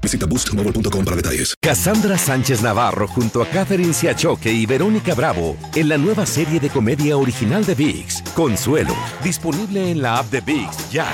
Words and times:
Visita 0.00 0.26
boostmobile.com 0.26 1.04
para 1.04 1.16
detalles. 1.16 1.54
Cassandra 1.60 2.16
Sánchez 2.16 2.62
Navarro 2.62 3.06
junto 3.08 3.42
a 3.42 3.46
Catherine 3.46 3.92
Siachoque 3.92 4.52
y 4.52 4.66
Verónica 4.66 5.14
Bravo 5.14 5.56
en 5.74 5.88
la 5.88 5.98
nueva 5.98 6.26
serie 6.26 6.60
de 6.60 6.70
comedia 6.70 7.16
original 7.16 7.64
de 7.64 7.74
VIX, 7.74 8.22
Consuelo, 8.34 8.94
disponible 9.22 9.90
en 9.90 10.02
la 10.02 10.18
app 10.18 10.30
de 10.30 10.40
VIX 10.40 10.90
ya. 10.90 11.06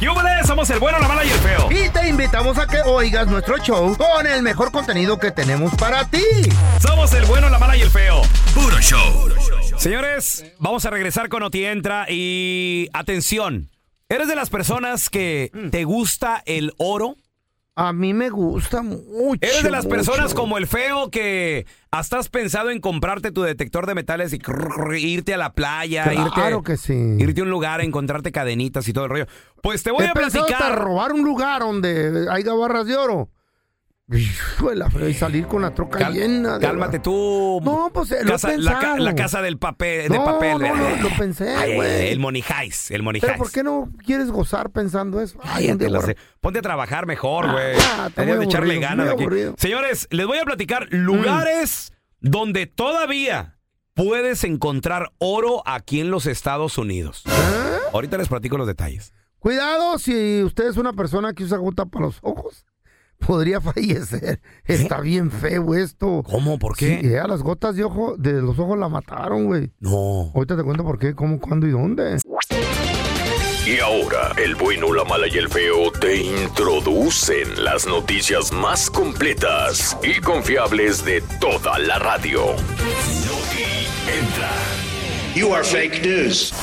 ¡Yúbales! 0.00 0.46
Somos 0.46 0.70
el 0.70 0.78
bueno, 0.78 0.98
la 1.00 1.08
mala 1.08 1.24
y 1.24 1.28
el 1.28 1.38
feo. 1.40 1.68
Y 1.70 1.90
te 1.90 2.08
invitamos 2.08 2.56
a 2.56 2.66
que 2.66 2.80
oigas 2.82 3.26
nuestro 3.26 3.58
show 3.58 3.96
con 3.96 4.26
el 4.26 4.42
mejor 4.42 4.70
contenido 4.70 5.18
que 5.18 5.32
tenemos 5.32 5.74
para 5.74 6.08
ti. 6.08 6.22
Somos 6.80 7.12
el 7.14 7.24
bueno, 7.26 7.50
la 7.50 7.58
mala 7.58 7.76
y 7.76 7.82
el 7.82 7.90
feo. 7.90 8.22
Puro 8.54 8.78
show. 8.80 9.28
Señores, 9.76 10.44
vamos 10.58 10.84
a 10.84 10.90
regresar 10.90 11.28
con 11.28 11.42
Oti 11.42 11.64
Entra 11.64 12.06
y 12.08 12.88
atención. 12.92 13.70
¿Eres 14.08 14.28
de 14.28 14.36
las 14.36 14.50
personas 14.50 15.10
que 15.10 15.50
te 15.70 15.84
gusta 15.84 16.42
el 16.46 16.72
oro? 16.78 17.16
A 17.80 17.92
mí 17.92 18.12
me 18.12 18.28
gusta 18.28 18.82
mucho. 18.82 19.38
¿Eres 19.40 19.62
de 19.62 19.70
las 19.70 19.84
mucho. 19.84 19.94
personas 19.94 20.34
como 20.34 20.58
el 20.58 20.66
feo 20.66 21.10
que 21.12 21.64
hasta 21.92 22.18
has 22.18 22.28
pensado 22.28 22.70
en 22.70 22.80
comprarte 22.80 23.30
tu 23.30 23.42
detector 23.42 23.86
de 23.86 23.94
metales 23.94 24.32
y 24.32 24.40
crrr, 24.40 24.96
irte 24.96 25.32
a 25.32 25.36
la 25.36 25.52
playa, 25.52 26.02
Claro 26.02 26.58
irte, 26.58 26.72
que 26.72 26.76
sí. 26.76 26.92
irte 27.18 27.40
a 27.40 27.44
un 27.44 27.50
lugar, 27.50 27.80
encontrarte 27.80 28.32
cadenitas 28.32 28.88
y 28.88 28.92
todo 28.92 29.04
el 29.04 29.10
rollo? 29.10 29.26
Pues 29.62 29.84
te 29.84 29.92
voy 29.92 30.04
He 30.04 30.08
a 30.08 30.12
pensado 30.12 30.44
hasta 30.46 30.56
platicar. 30.58 30.82
robar 30.84 31.12
un 31.12 31.22
lugar 31.22 31.60
donde 31.60 32.26
haya 32.28 32.52
barras 32.52 32.84
de 32.86 32.96
oro. 32.96 33.28
Y 34.10 35.12
salir 35.14 35.46
con 35.46 35.60
la 35.60 35.74
troca 35.74 35.98
Cal- 35.98 36.14
llena. 36.14 36.58
de 36.58 36.66
cálmate 36.66 36.98
tú. 36.98 37.60
No, 37.62 37.90
pues 37.92 38.10
eh, 38.12 38.24
lo 38.24 38.32
Casa- 38.32 38.54
he 38.54 38.58
la, 38.58 39.14
casa 39.14 39.42
del 39.42 39.58
papel, 39.58 40.08
de 40.08 40.16
No, 40.16 40.24
papel. 40.24 40.58
no, 40.58 40.74
no, 40.74 40.96
lo 41.02 41.10
pensé, 41.18 41.54
Ay, 41.54 41.74
güey. 41.74 42.08
el 42.08 42.18
monijais, 42.18 42.90
el 42.90 43.02
Pero. 43.02 43.38
¿por 43.38 43.52
qué 43.52 43.62
no 43.62 43.90
quieres 44.06 44.30
gozar 44.30 44.70
pensando 44.70 45.20
eso? 45.20 45.38
Ay, 45.42 45.68
sé. 46.00 46.16
Ponte 46.40 46.60
a 46.60 46.62
trabajar 46.62 47.04
mejor, 47.06 47.50
güey. 47.52 47.76
ah, 47.98 48.08
Deberías 48.16 48.36
muy 48.38 48.46
de 48.46 48.50
echarle 48.50 48.78
ganas 48.78 49.10
aquí. 49.10 49.26
Mm. 49.26 49.54
Señores, 49.58 50.08
les 50.10 50.26
voy 50.26 50.38
a 50.38 50.44
platicar 50.44 50.88
lugares 50.90 51.92
donde 52.20 52.66
todavía 52.66 53.58
puedes 53.92 54.42
encontrar 54.44 55.12
oro 55.18 55.62
aquí 55.66 56.00
en 56.00 56.10
los 56.10 56.24
Estados 56.26 56.78
Unidos. 56.78 57.24
¿Ah? 57.26 57.76
Ahorita 57.92 58.16
les 58.16 58.28
platico 58.28 58.56
los 58.56 58.66
detalles. 58.66 59.12
Cuidado 59.38 59.98
si 59.98 60.42
usted 60.42 60.66
es 60.68 60.76
una 60.78 60.94
persona 60.94 61.32
que 61.34 61.44
usa 61.44 61.58
gota 61.58 61.84
para 61.86 62.06
los 62.06 62.18
ojos. 62.22 62.64
Podría 63.18 63.60
fallecer. 63.62 64.40
Está 64.64 65.00
bien 65.00 65.30
feo 65.30 65.74
esto. 65.74 66.22
¿Cómo? 66.28 66.58
¿Por 66.58 66.76
qué? 66.76 67.00
Sí, 67.02 67.10
ya 67.10 67.26
las 67.26 67.42
gotas 67.42 67.76
de 67.76 67.84
ojo 67.84 68.16
de 68.16 68.40
los 68.40 68.58
ojos 68.58 68.78
la 68.78 68.88
mataron, 68.88 69.46
güey. 69.46 69.70
No. 69.80 70.30
Ahorita 70.34 70.56
te 70.56 70.62
cuento 70.62 70.84
por 70.84 70.98
qué, 70.98 71.14
cómo, 71.14 71.40
cuándo 71.40 71.66
y 71.66 71.70
dónde. 71.70 72.18
Y 73.66 73.80
ahora, 73.80 74.32
el 74.42 74.54
bueno, 74.54 74.94
la 74.94 75.04
mala 75.04 75.26
y 75.28 75.36
el 75.36 75.48
feo 75.50 75.92
te 75.92 76.16
introducen 76.22 77.62
las 77.62 77.86
noticias 77.86 78.50
más 78.50 78.88
completas 78.90 79.94
y 80.02 80.20
confiables 80.20 81.04
de 81.04 81.20
toda 81.38 81.78
la 81.78 81.98
radio. 81.98 82.46
Noti 82.46 83.86
entra. 84.18 84.50
You 85.34 85.52
are 85.52 85.62
fake 85.62 86.02
news. 86.02 86.54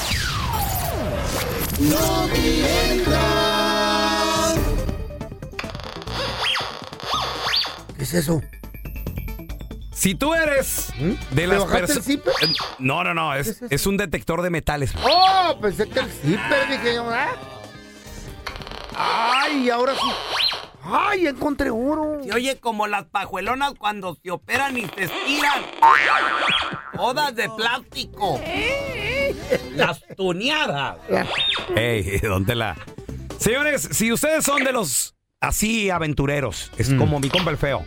¿Qué 8.06 8.18
es 8.20 8.24
eso? 8.26 8.40
Si 9.92 10.14
tú 10.14 10.36
eres 10.36 10.94
de 11.00 11.18
¿Te 11.36 11.48
las 11.48 11.64
personas... 11.66 12.06
zipper? 12.06 12.34
No, 12.78 13.04
no, 13.04 13.16
no. 13.16 13.32
¿Qué 13.34 13.40
Es, 13.40 13.62
es 13.68 13.88
un 13.88 13.98
detector 13.98 14.44
de 14.44 14.52
metales. 14.52 14.94
Oh, 15.04 15.58
pensé 15.60 15.90
que 15.90 16.02
el 16.02 16.06
zipper, 16.12 16.70
dije 16.70 16.94
yo, 16.96 17.10
¿ah? 17.10 17.32
Ay, 18.96 19.72
ahora 19.72 19.96
sí. 19.96 20.08
Ay, 20.84 21.26
encontré 21.26 21.72
oro. 21.72 22.20
Se 22.24 22.32
oye 22.32 22.60
como 22.60 22.86
las 22.86 23.06
pajuelonas 23.06 23.74
cuando 23.80 24.16
se 24.22 24.30
operan 24.30 24.78
y 24.78 24.82
se 24.86 25.06
estiran. 25.06 25.64
Todas 26.96 27.36
de 27.36 27.50
plástico. 27.50 28.40
Las 29.76 30.00
tuneadas. 30.16 30.98
Ey, 31.76 32.20
¿dónde 32.20 32.54
la...? 32.54 32.76
Señores, 33.40 33.90
si 33.92 34.12
ustedes 34.12 34.46
son 34.46 34.64
de 34.64 34.72
los 34.74 35.16
así 35.42 35.90
aventureros, 35.90 36.72
es 36.78 36.92
Mm. 36.92 37.00
como 37.00 37.20
mi 37.20 37.30
compa 37.30 37.50
el 37.50 37.58
feo. 37.58 37.84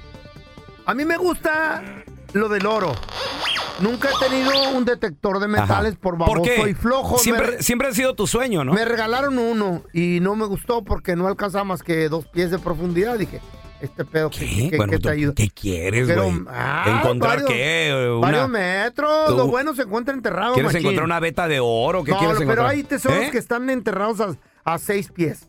A 0.88 0.94
mí 0.94 1.04
me 1.04 1.18
gusta 1.18 1.82
lo 2.32 2.48
del 2.48 2.64
oro. 2.64 2.94
Nunca 3.80 4.08
he 4.08 4.26
tenido 4.26 4.70
un 4.74 4.86
detector 4.86 5.38
de 5.38 5.46
metales 5.48 5.92
Ajá. 5.92 6.00
por 6.00 6.16
baboso 6.16 6.38
¿Por 6.38 6.42
qué? 6.48 6.70
y 6.70 6.72
flojo. 6.72 7.18
Siempre, 7.18 7.56
Me, 7.58 7.62
siempre 7.62 7.88
ha 7.88 7.92
sido 7.92 8.14
tu 8.14 8.26
sueño, 8.26 8.64
¿no? 8.64 8.72
me 8.72 8.86
regalaron 8.86 9.38
uno 9.38 9.82
y 9.92 10.20
no 10.22 10.34
me 10.34 10.46
gustó 10.46 10.82
porque 10.82 11.14
no 11.14 11.28
alcanzaba 11.28 11.64
más 11.64 11.82
que 11.82 12.08
dos 12.08 12.26
pies 12.26 12.50
de 12.50 12.58
profundidad. 12.58 13.18
Dije, 13.18 13.42
este 13.82 14.06
pedo, 14.06 14.30
¿qué, 14.30 14.70
qué- 14.70 14.76
Bueno, 14.78 14.90
qué 14.92 14.96
¿tú 14.96 15.02
te 15.02 15.10
ayuda? 15.10 15.34
¿Qué 15.36 15.50
quieres, 15.50 16.06
güey? 16.16 16.42
ah, 16.48 17.00
¿Encontrar 17.02 17.32
varios- 17.42 17.50
qué? 17.50 18.08
Una- 18.16 18.20
Varios 18.26 18.48
metros. 18.48 19.26
tú- 19.28 19.36
Lo 19.36 19.46
bueno 19.46 19.74
se 19.74 19.82
encuentra 19.82 20.14
enterrado, 20.14 20.54
¿Quieres 20.54 20.70
machín. 20.72 20.86
encontrar 20.86 21.04
una 21.04 21.20
veta 21.20 21.46
de 21.46 21.60
oro? 21.60 22.02
¿Qué 22.02 22.12
no, 22.12 22.18
quieres 22.18 22.36
encontrar? 22.40 22.56
pero 22.56 22.66
hay 22.68 22.82
tesoros 22.82 23.18
¿Eh? 23.24 23.28
que 23.30 23.36
están 23.38 23.68
enterrados 23.68 24.20
a, 24.22 24.34
a 24.64 24.78
seis 24.78 25.12
pies. 25.12 25.46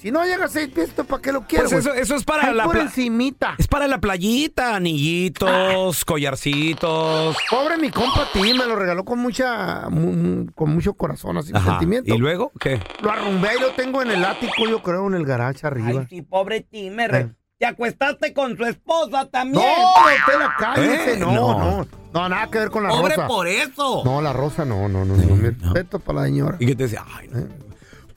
Si 0.00 0.10
no 0.10 0.24
llega 0.24 0.46
a 0.46 0.48
seis 0.48 0.68
pies, 0.74 0.94
¿tú 0.94 1.04
¿para 1.04 1.20
qué 1.20 1.30
lo 1.30 1.42
quieres? 1.46 1.70
Pues 1.70 1.84
eso, 1.84 1.94
eso 1.94 2.14
es 2.16 2.24
para 2.24 2.52
la 2.54 2.64
por 2.64 2.78
encimita. 2.78 3.54
Es 3.58 3.68
para 3.68 3.86
la 3.86 3.98
playita, 4.00 4.74
anillitos, 4.76 6.04
collarcitos. 6.06 7.36
Pobre 7.50 7.76
mi 7.76 7.90
compa 7.90 8.26
ti, 8.32 8.40
me 8.54 8.64
lo 8.66 8.76
regaló 8.76 9.04
con 9.04 9.18
mucha, 9.18 9.90
mu- 9.90 10.12
mu- 10.12 10.46
con 10.54 10.70
mucho 10.72 10.94
corazón, 10.94 11.36
así, 11.36 11.52
Ajá. 11.54 11.72
sentimiento. 11.72 12.14
¿Y 12.14 12.18
luego 12.18 12.50
qué? 12.58 12.80
Lo 13.02 13.10
arrumbé 13.10 13.50
y 13.58 13.60
lo 13.60 13.72
tengo 13.72 14.00
en 14.00 14.10
el 14.10 14.24
ático, 14.24 14.66
yo 14.68 14.82
creo, 14.82 15.06
en 15.06 15.14
el 15.14 15.26
garage 15.26 15.66
arriba. 15.66 15.88
Ay, 16.00 16.06
sí, 16.08 16.22
pobre 16.22 16.62
Timer. 16.62 17.14
Eh. 17.14 17.28
Te 17.58 17.66
acuestaste 17.66 18.32
con 18.32 18.56
su 18.56 18.64
esposa 18.64 19.28
también. 19.30 19.62
No, 19.62 20.04
usted 20.04 20.38
la 20.38 20.54
cállese, 20.58 21.12
¿Eh? 21.12 21.16
no, 21.18 21.30
No. 21.32 21.58
no, 21.58 21.86
no. 22.14 22.28
nada 22.30 22.48
que 22.50 22.58
ver 22.58 22.70
con 22.70 22.84
la 22.84 22.88
Pobre 22.88 23.16
rosa. 23.16 23.28
por 23.28 23.46
eso. 23.46 24.02
No, 24.02 24.22
la 24.22 24.32
rosa 24.32 24.64
no, 24.64 24.88
no, 24.88 25.04
no, 25.04 25.14
no. 25.14 25.36
Mi 25.36 25.50
respeto 25.50 25.98
para 25.98 26.20
la 26.20 26.24
señora. 26.26 26.56
¿Y 26.58 26.64
qué 26.64 26.74
te 26.74 26.84
decía? 26.84 27.04
Ay, 27.14 27.28
no. 27.30 27.69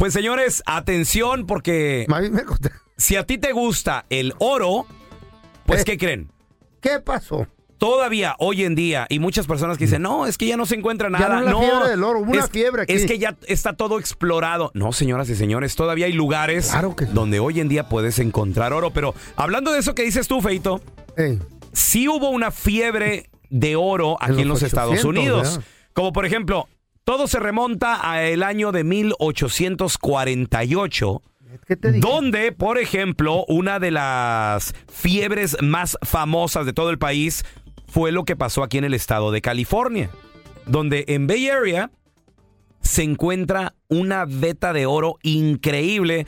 Pues 0.03 0.11
señores, 0.11 0.61
atención 0.65 1.45
porque 1.45 2.05
si 2.97 3.15
a 3.15 3.25
ti 3.25 3.37
te 3.37 3.53
gusta 3.53 4.05
el 4.09 4.33
oro, 4.39 4.85
pues 5.65 5.79
Eh. 5.79 5.83
¿qué 5.85 5.97
creen? 5.97 6.29
¿Qué 6.81 6.99
pasó? 6.99 7.47
Todavía 7.77 8.35
hoy 8.39 8.65
en 8.65 8.75
día, 8.75 9.05
y 9.07 9.19
muchas 9.19 9.47
personas 9.47 9.77
que 9.77 9.85
dicen, 9.85 10.01
no, 10.01 10.25
es 10.27 10.37
que 10.37 10.45
ya 10.45 10.57
no 10.57 10.65
se 10.65 10.75
encuentra 10.75 11.07
Ya 11.07 11.19
nada. 11.19 11.39
no 11.39 11.47
es 11.47 11.53
la 11.53 11.57
fiebre 11.71 11.89
del 11.91 12.03
oro, 12.03 12.19
hubo 12.19 12.31
una 12.31 12.43
es, 12.43 12.49
fiebre 12.49 12.81
aquí. 12.81 12.91
Es 12.91 13.05
que 13.05 13.17
ya 13.17 13.37
está 13.47 13.77
todo 13.77 13.97
explorado. 13.97 14.71
No, 14.73 14.91
señoras 14.91 15.29
y 15.29 15.35
señores, 15.37 15.73
todavía 15.77 16.07
hay 16.07 16.11
lugares 16.13 16.71
Claro 16.71 16.97
que 16.97 17.05
sí. 17.05 17.11
donde 17.13 17.39
hoy 17.39 17.61
en 17.61 17.69
día 17.69 17.87
puedes 17.87 18.19
encontrar 18.19 18.73
oro. 18.73 18.91
Pero 18.91 19.15
hablando 19.37 19.71
de 19.71 19.79
eso 19.79 19.95
que 19.95 20.03
dices 20.03 20.27
tú, 20.27 20.41
Feito, 20.41 20.81
Ey, 21.15 21.39
sí 21.71 22.09
hubo 22.09 22.29
una 22.29 22.51
fiebre 22.51 23.29
de 23.49 23.77
oro 23.77 24.17
aquí 24.19 24.41
en 24.41 24.49
los 24.49 24.59
los, 24.59 24.63
Estados 24.63 24.95
800, 24.99 25.05
Unidos. 25.09 25.49
¿verdad? 25.59 25.63
Como 25.93 26.11
por 26.11 26.25
ejemplo, 26.25 26.67
todo 27.03 27.27
se 27.27 27.39
remonta 27.39 27.95
al 27.95 28.43
año 28.43 28.71
de 28.71 28.83
1848. 28.83 31.21
¿qué 31.67 31.75
te 31.75 31.91
dije? 31.91 32.07
Donde, 32.07 32.51
por 32.51 32.77
ejemplo, 32.77 33.43
una 33.47 33.79
de 33.79 33.89
las 33.91 34.75
fiebres 34.91 35.57
más 35.61 35.97
famosas 36.01 36.65
de 36.65 36.73
todo 36.73 36.89
el 36.89 36.97
país 36.97 37.45
fue 37.87 38.11
lo 38.11 38.25
que 38.25 38.35
pasó 38.35 38.63
aquí 38.63 38.79
en 38.79 38.83
el 38.85 38.93
estado 38.93 39.31
de 39.31 39.41
California, 39.41 40.09
donde 40.65 41.05
en 41.07 41.27
Bay 41.27 41.49
Area 41.49 41.91
se 42.81 43.03
encuentra 43.03 43.75
una 43.87 44.25
veta 44.25 44.73
de 44.73 44.85
oro 44.85 45.17
increíble. 45.23 46.27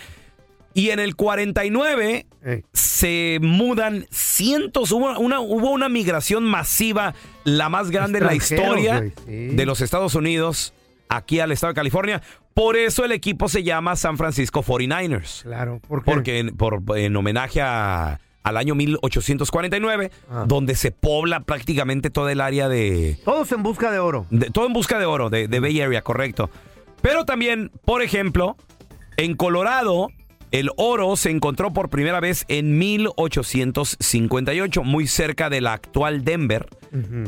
Y 0.75 0.89
en 0.91 0.99
el 0.99 1.15
49 1.15 2.27
Ey. 2.43 2.63
se 2.73 3.39
mudan 3.41 4.05
cientos, 4.11 4.91
hubo 4.91 5.17
una, 5.17 5.39
hubo 5.39 5.71
una 5.71 5.89
migración 5.89 6.43
masiva, 6.43 7.15
la 7.45 7.69
más 7.69 7.89
grande 7.89 8.19
en 8.19 8.25
la 8.25 8.35
historia 8.35 9.01
sí. 9.25 9.31
de 9.55 9.65
los 9.65 9.79
Estados 9.81 10.13
Unidos, 10.15 10.73
aquí 11.09 11.39
al 11.39 11.51
estado 11.53 11.71
de 11.71 11.75
California. 11.75 12.21
Por 12.53 12.75
eso 12.75 13.03
el 13.05 13.11
equipo 13.13 13.47
se 13.49 13.63
llama 13.63 13.95
San 13.95 14.17
Francisco 14.17 14.61
49ers. 14.63 15.43
Claro, 15.43 15.79
¿por 15.87 16.03
qué? 16.03 16.11
Porque 16.11 16.39
en, 16.39 16.55
por- 16.57 16.83
en 16.97 17.15
homenaje 17.15 17.61
a- 17.61 18.19
al 18.43 18.57
año 18.57 18.75
1849, 18.75 20.11
Ah. 20.29 20.43
donde 20.47 20.75
se 20.75 20.91
pobla 20.91 21.39
prácticamente 21.39 22.09
toda 22.09 22.31
el 22.31 22.41
área 22.41 22.67
de, 22.69 23.17
Todos 23.25 23.51
en 23.53 23.63
busca 23.63 23.91
de 23.91 23.99
oro. 23.99 24.25
de- 24.29 24.49
todo 24.51 24.65
en 24.67 24.73
busca 24.73 24.99
de 24.99 25.05
oro, 25.05 25.29
de, 25.29 25.47
de 25.47 25.59
Bay 25.59 25.79
Area, 25.81 26.01
correcto. 26.01 26.49
Pero 27.01 27.25
también, 27.25 27.71
por 27.85 28.01
ejemplo, 28.01 28.55
en 29.17 29.35
Colorado, 29.35 30.09
el 30.55 30.71
oro 30.77 31.17
se 31.17 31.31
encontró 31.31 31.73
por 31.73 31.89
primera 31.89 32.21
vez 32.21 32.45
en 32.47 32.77
1858, 32.77 34.83
muy 34.83 35.05
cerca 35.05 35.49
de 35.49 35.59
la 35.59 35.73
actual 35.73 36.23
Denver. 36.23 36.67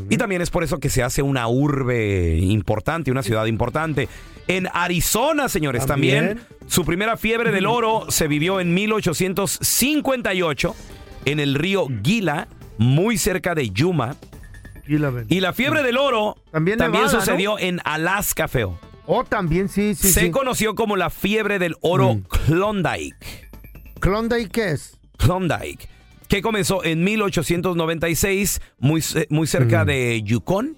Y 0.09 0.15
también 0.15 0.41
es 0.41 0.49
por 0.49 0.63
eso 0.63 0.79
que 0.79 0.89
se 0.89 1.03
hace 1.03 1.21
una 1.21 1.49
urbe 1.49 2.37
importante, 2.37 3.11
una 3.11 3.23
ciudad 3.23 3.45
importante. 3.47 4.07
En 4.47 4.69
Arizona, 4.71 5.49
señores, 5.49 5.85
también, 5.85 6.37
También. 6.37 6.47
su 6.67 6.85
primera 6.85 7.17
fiebre 7.17 7.51
del 7.51 7.65
oro 7.65 8.05
se 8.07 8.29
vivió 8.29 8.61
en 8.61 8.73
1858 8.73 10.73
en 11.25 11.41
el 11.41 11.55
río 11.55 11.87
Gila, 12.01 12.47
muy 12.77 13.17
cerca 13.17 13.55
de 13.55 13.71
Yuma. 13.71 14.15
Y 14.87 14.99
la 15.41 15.51
fiebre 15.51 15.83
del 15.83 15.97
oro 15.97 16.37
También 16.49 16.77
Nevada, 16.77 17.09
sucedió 17.09 17.59
en 17.59 17.81
Alaska, 17.83 18.47
feo. 18.47 18.79
Oh, 19.07 19.23
también 19.23 19.69
sí, 19.69 19.95
sí, 19.95 20.11
Se 20.11 20.21
sí. 20.21 20.31
conoció 20.31 20.75
como 20.75 20.95
la 20.97 21.09
fiebre 21.09 21.59
del 21.59 21.75
oro 21.81 22.15
Mm. 22.15 22.23
Klondike. 22.45 23.49
¿Klondike 23.99 24.51
qué 24.51 24.71
es? 24.71 24.97
Klondike. 25.17 25.87
Que 26.27 26.41
comenzó 26.41 26.83
en 26.83 27.03
1896, 27.05 28.61
muy, 28.79 29.01
muy 29.29 29.47
cerca 29.47 29.83
Mm. 29.83 29.87
de 29.87 30.21
Yukon, 30.23 30.75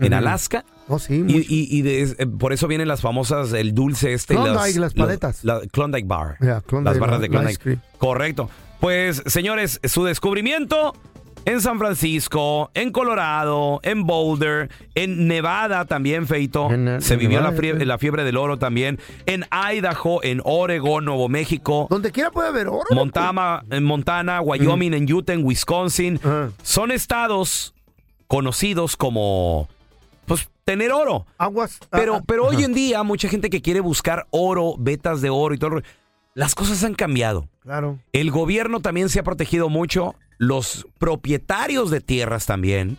en. 0.00 0.12
Alaska. 0.12 0.64
Oh, 0.88 0.98
sí. 0.98 1.24
Y, 1.28 1.36
y- 1.38 1.68
y 1.78 1.82
de- 1.82 2.02
eh, 2.18 2.26
por 2.26 2.52
eso 2.52 2.66
vienen 2.66 2.88
las 2.88 3.00
famosas, 3.00 3.52
el 3.52 3.72
dulce 3.74 4.12
este. 4.12 4.34
y 4.34 4.36
Klondike, 4.36 4.58
las 4.58 4.76
los- 4.76 4.94
paletas. 4.94 5.44
la 5.44 5.60
Klondike 5.70 6.06
Bar. 6.08 6.36
Yeah, 6.40 6.60
Klondike, 6.62 6.90
las 6.94 6.98
barras 6.98 7.20
de 7.20 7.28
Klondike. 7.28 7.78
Correcto. 7.98 8.50
Pues, 8.80 9.22
señores, 9.26 9.80
su 9.84 10.02
descubrimiento 10.04 10.94
en 11.44 11.60
San 11.60 11.78
Francisco, 11.78 12.70
en 12.74 12.92
Colorado, 12.92 13.80
en 13.82 14.06
Boulder, 14.06 14.70
en 14.94 15.26
Nevada 15.28 15.84
también, 15.84 16.26
Feito. 16.26 16.70
En- 16.70 17.00
se 17.00 17.14
en 17.14 17.20
vivió 17.20 17.40
la, 17.40 17.50
Nevada, 17.50 17.98
fiebre 17.98 18.24
del 18.24 18.36
oro 18.36 18.58
también. 18.58 18.98
En 19.26 19.44
Idaho, 19.52 20.22
en 20.22 20.40
Oregon, 20.44 21.04
Nuevo 21.04 21.28
México. 21.28 21.86
Donde 21.90 22.12
quiera 22.12 22.30
puede 22.30 22.48
haber 22.48 22.68
oro. 22.68 22.84
Montana, 22.90 23.64
en 23.70 23.84
Montana, 23.84 24.40
Wyoming, 24.40 24.94
en 24.94 25.12
Utah, 25.12 25.32
en 25.32 25.44
Wisconsin. 25.44 26.20
Son 26.62 26.90
estados 26.90 27.74
conocidos 28.26 28.96
como, 28.96 29.68
pues, 30.26 30.48
tener 30.64 30.92
oro. 30.92 31.26
Aguas. 31.38 31.78
Pero, 31.90 32.16
ah, 32.16 32.22
pero 32.26 32.46
hoy 32.46 32.62
en 32.64 32.72
día, 32.72 33.02
mucha 33.02 33.28
gente 33.28 33.50
que 33.50 33.60
quiere 33.60 33.80
buscar 33.80 34.26
oro, 34.30 34.74
vetas 34.78 35.20
de 35.20 35.30
oro 35.30 35.54
y 35.54 35.58
todo, 35.58 35.82
las 36.34 36.54
cosas 36.54 36.82
han 36.84 36.94
cambiado. 36.94 37.48
Claro. 37.60 37.98
El 38.12 38.30
gobierno 38.30 38.80
también 38.80 39.08
se 39.08 39.20
ha 39.20 39.22
protegido 39.22 39.68
mucho. 39.68 40.14
Los 40.38 40.86
propietarios 40.98 41.90
de 41.90 42.00
tierras 42.00 42.46
también. 42.46 42.96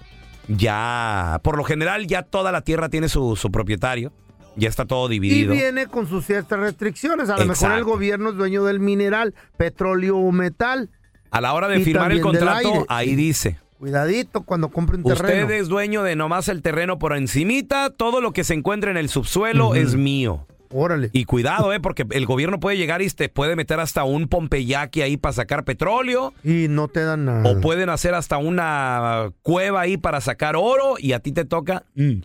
Ya, 0.47 1.39
por 1.43 1.57
lo 1.57 1.63
general, 1.63 2.05
ya 2.07 2.23
toda 2.23 2.51
la 2.51 2.61
tierra 2.61 2.89
tiene 2.89 3.09
su, 3.09 3.35
su 3.35 3.51
propietario. 3.51 4.11
Ya 4.55 4.69
está 4.69 4.85
todo 4.85 5.07
Y 5.07 5.13
dividido. 5.19 5.53
viene 5.53 5.87
con 5.87 6.07
sus 6.07 6.25
ciertas 6.25 6.59
restricciones. 6.59 7.29
A 7.29 7.37
lo 7.37 7.45
mejor 7.45 7.71
el 7.71 7.83
gobierno 7.83 8.29
es 8.29 8.35
dueño 8.35 8.63
del 8.65 8.79
mineral, 8.79 9.33
petróleo 9.57 10.17
o 10.17 10.31
metal. 10.31 10.89
A 11.31 11.41
la 11.41 11.53
hora 11.53 11.67
de 11.67 11.79
y 11.79 11.83
firmar 11.83 12.11
el 12.11 12.21
contrato, 12.21 12.85
ahí 12.87 13.15
dice. 13.15 13.57
Cuidadito 13.79 14.43
cuando 14.43 14.69
compre 14.69 14.97
un 14.97 15.03
Usted 15.05 15.25
terreno. 15.25 15.49
es 15.49 15.67
dueño 15.67 16.03
de 16.03 16.15
nomás 16.15 16.47
el 16.49 16.61
terreno 16.61 16.99
por 16.99 17.15
encimita, 17.17 17.89
todo 17.89 18.21
lo 18.21 18.31
que 18.31 18.43
se 18.43 18.53
encuentra 18.53 18.91
en 18.91 18.97
el 18.97 19.09
subsuelo 19.09 19.73
es 19.75 19.95
mío. 19.95 20.45
Órale. 20.73 21.09
Y 21.13 21.25
cuidado, 21.25 21.71
eh, 21.73 21.79
porque 21.79 22.05
el 22.11 22.25
gobierno 22.25 22.59
puede 22.59 22.77
llegar 22.77 23.01
y 23.01 23.09
te 23.09 23.29
puede 23.29 23.55
meter 23.55 23.79
hasta 23.79 24.03
un 24.03 24.27
pompeyaki 24.27 25.01
ahí 25.01 25.17
para 25.17 25.33
sacar 25.33 25.63
petróleo. 25.63 26.33
Y 26.43 26.67
no 26.69 26.87
te 26.87 27.03
dan 27.03 27.25
nada. 27.25 27.49
O 27.49 27.61
pueden 27.61 27.89
hacer 27.89 28.13
hasta 28.15 28.37
una 28.37 29.31
cueva 29.41 29.81
ahí 29.81 29.97
para 29.97 30.19
sacar 30.21 30.55
oro 30.55 30.95
y 30.97 31.13
a 31.13 31.19
ti 31.19 31.31
te 31.31 31.45
toca 31.45 31.83
mm, 31.95 32.21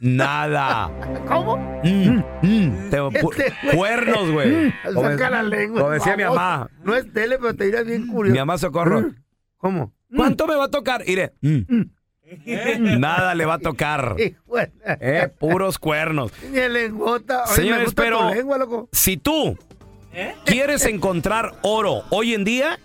nada. 0.00 0.90
¿Cómo? 1.28 1.56
Mm, 1.84 2.18
mm, 2.42 2.90
te- 2.90 2.98
Este 3.06 3.20
güey. 3.20 3.76
cuernos, 3.76 4.30
güey. 4.30 4.72
Saca 4.94 5.30
la 5.30 5.42
lengua. 5.42 5.80
como 5.82 5.92
decía 5.92 6.16
mi 6.16 6.24
mamá. 6.24 6.68
No 6.84 6.94
es 6.96 7.12
tele, 7.12 7.38
pero 7.38 7.54
te 7.54 7.64
dirás 7.66 7.84
bien 7.86 8.06
curioso. 8.06 8.32
Mi 8.32 8.38
mamá 8.38 8.58
Socorro. 8.58 9.10
¿Cómo? 9.58 9.92
¿Cuánto 10.14 10.46
me 10.46 10.54
va 10.56 10.64
a 10.64 10.70
tocar? 10.70 11.02
Iré. 11.06 11.32
mm. 11.40 11.82
Nada 12.98 13.34
le 13.34 13.44
va 13.44 13.54
a 13.54 13.58
tocar. 13.58 14.16
Eh, 14.18 15.28
puros 15.38 15.78
cuernos. 15.78 16.32
Ni 16.42 16.50
me 16.50 16.68
Señores, 17.46 17.94
pero- 17.94 18.32
lengua. 18.34 18.86
Si 18.92 19.16
tú 19.16 19.58
quieres 20.44 20.84
encontrar 20.86 21.54
oro 21.62 22.02
hoy 22.10 22.34
en 22.34 22.44
día, 22.44 22.78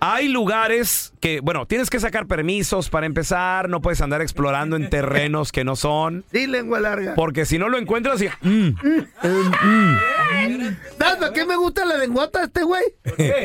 hay 0.00 0.28
lugares 0.28 1.12
que, 1.20 1.40
bueno, 1.40 1.66
tienes 1.66 1.88
que 1.90 1.98
sacar 2.00 2.26
permisos 2.26 2.90
para 2.90 3.06
empezar, 3.06 3.68
no 3.68 3.80
puedes 3.80 4.00
andar 4.00 4.20
explorando 4.20 4.76
en 4.76 4.90
terrenos 4.90 5.50
que 5.52 5.64
no 5.64 5.76
son, 5.76 6.24
Sí, 6.30 6.46
lengua 6.46 6.80
larga. 6.80 7.14
porque 7.14 7.46
si 7.46 7.58
no 7.58 7.68
lo 7.68 7.78
encuentras 7.78 8.20
y... 8.20 8.28
mm, 8.42 8.74
¿Sabes 10.98 11.16
para 11.16 11.32
qué 11.32 11.46
me 11.46 11.56
gusta 11.56 11.84
la 11.84 11.96
lengüota 11.96 12.40
de 12.40 12.44
este 12.46 12.62
güey? 12.64 12.84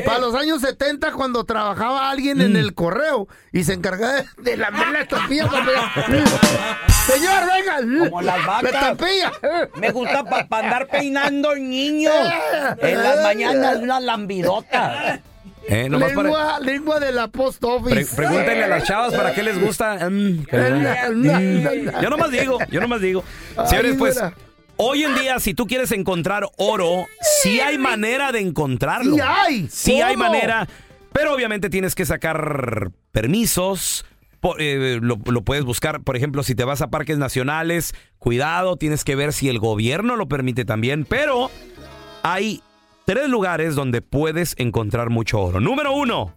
Para 0.04 0.18
los 0.18 0.34
años 0.34 0.60
70, 0.60 1.12
cuando 1.12 1.44
trabajaba 1.44 2.10
alguien 2.10 2.40
en 2.40 2.56
el 2.56 2.74
correo 2.74 3.28
y 3.52 3.64
se 3.64 3.74
encargaba 3.74 4.24
de, 4.38 4.56
la 4.56 4.70
estampilla. 5.00 5.46
para 5.46 5.64
pegar. 5.64 5.92
Señor, 7.06 7.42
venga. 7.46 8.04
Como 8.08 8.22
las 8.22 8.46
vacas. 8.46 8.62
La 8.62 8.70
estampilla. 8.70 9.32
Me 9.76 9.90
gusta 9.90 10.24
para 10.24 10.46
andar 10.64 10.86
peinando 10.88 11.54
niños. 11.56 12.14
En 12.80 13.02
las 13.02 13.22
mañanas 13.22 13.76
una 13.78 14.00
lambidota. 14.00 15.20
Eh, 15.68 15.88
nomás 15.88 16.12
para- 16.12 16.22
Lengua, 16.28 16.60
lengua 16.60 17.00
de 17.00 17.12
la 17.12 17.28
post 17.28 17.60
pre- 17.60 17.70
office. 17.70 18.16
pregúntenle 18.16 18.64
a 18.64 18.68
las 18.68 18.84
chavas 18.84 19.14
para 19.14 19.34
qué 19.34 19.42
les 19.42 19.60
gusta. 19.60 20.08
mm, 20.10 20.46
Yo 22.02 22.10
nomás 22.10 22.30
digo, 22.30 22.58
yo 22.70 22.80
nomás 22.80 23.00
digo. 23.00 23.24
Señores, 23.66 23.96
pues, 23.98 24.20
hoy 24.76 25.04
en 25.04 25.14
día, 25.16 25.38
si 25.38 25.54
tú 25.54 25.66
quieres 25.66 25.92
encontrar 25.92 26.44
oro, 26.56 27.06
sí 27.42 27.60
hay 27.60 27.78
manera 27.78 28.32
de 28.32 28.40
encontrarlo. 28.40 29.14
Sí 29.16 29.20
hay. 29.22 29.68
Sí 29.70 30.00
hay 30.02 30.16
manera, 30.16 30.68
pero 31.12 31.34
obviamente 31.34 31.70
tienes 31.70 31.94
que 31.94 32.06
sacar 32.06 32.90
permisos. 33.12 34.04
eh, 34.58 34.98
lo, 35.02 35.18
lo 35.26 35.42
puedes 35.42 35.64
buscar, 35.64 36.00
por 36.02 36.16
ejemplo, 36.16 36.42
si 36.42 36.54
te 36.54 36.64
vas 36.64 36.80
a 36.80 36.88
parques 36.88 37.18
nacionales, 37.18 37.94
cuidado, 38.18 38.76
tienes 38.76 39.04
que 39.04 39.14
ver 39.14 39.34
si 39.34 39.48
el 39.50 39.58
gobierno 39.58 40.16
lo 40.16 40.28
permite 40.28 40.64
también, 40.64 41.04
pero 41.04 41.50
hay 42.22 42.62
tres 43.10 43.28
lugares 43.28 43.74
donde 43.74 44.02
puedes 44.02 44.54
encontrar 44.56 45.10
mucho 45.10 45.40
oro. 45.40 45.58
Número 45.58 45.92
uno, 45.92 46.32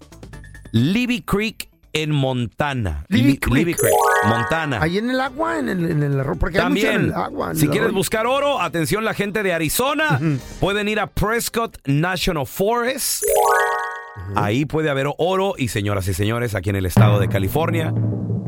Libby 0.72 1.22
Creek 1.22 1.70
en 1.94 2.10
Montana. 2.10 3.06
Libby 3.10 3.34
Li- 3.34 3.38
Creek. 3.38 3.56
Libby 3.56 3.74
Creek, 3.76 3.94
Montana. 4.26 4.82
Ahí 4.82 4.98
en 4.98 5.12
el 5.12 5.20
agua, 5.22 5.60
en 5.60 5.70
el, 5.70 5.92
en 5.92 6.02
el 6.02 6.20
arroz. 6.20 6.40
Porque 6.40 6.60
hay 6.60 6.70
mucho 6.70 6.88
en 6.90 7.02
el 7.02 7.14
agua. 7.14 7.52
en 7.52 7.58
si 7.58 7.66
el 7.66 7.72
quieres 7.72 7.92
buscar 7.92 8.26
oro, 8.26 8.60
atención 8.60 9.06
la 9.06 9.14
gente 9.14 9.44
de 9.44 9.54
Arizona, 9.54 10.20
pueden 10.60 10.88
ir 10.88 11.00
a 11.00 11.06
Prescott 11.06 11.78
National 11.86 12.48
Forest. 12.48 13.24
Ahí 14.36 14.66
puede 14.66 14.90
haber 14.90 15.06
oro 15.20 15.54
y 15.56 15.68
señoras 15.68 16.08
y 16.08 16.16
señores, 16.16 16.56
aquí 16.56 16.72
en 16.72 16.78
el 16.78 16.88
estado 16.88 17.20
de 17.20 17.30
California. 17.30 17.90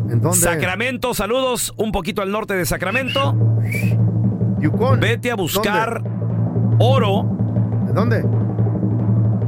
¿En 0.10 0.20
dónde? 0.20 0.38
Sacramento, 0.39 1.13
saludos, 1.13 1.75
un 1.77 1.91
poquito 1.91 2.24
al 2.24 2.32
norte 2.32 2.55
de 2.55 2.65
Sacramento. 2.65 3.36
Yukon. 4.62 5.00
Vete 5.00 5.29
a 5.29 5.36
buscar 5.36 6.01
oro 6.79 7.29
¿De 7.45 7.45
dónde? 7.96 8.24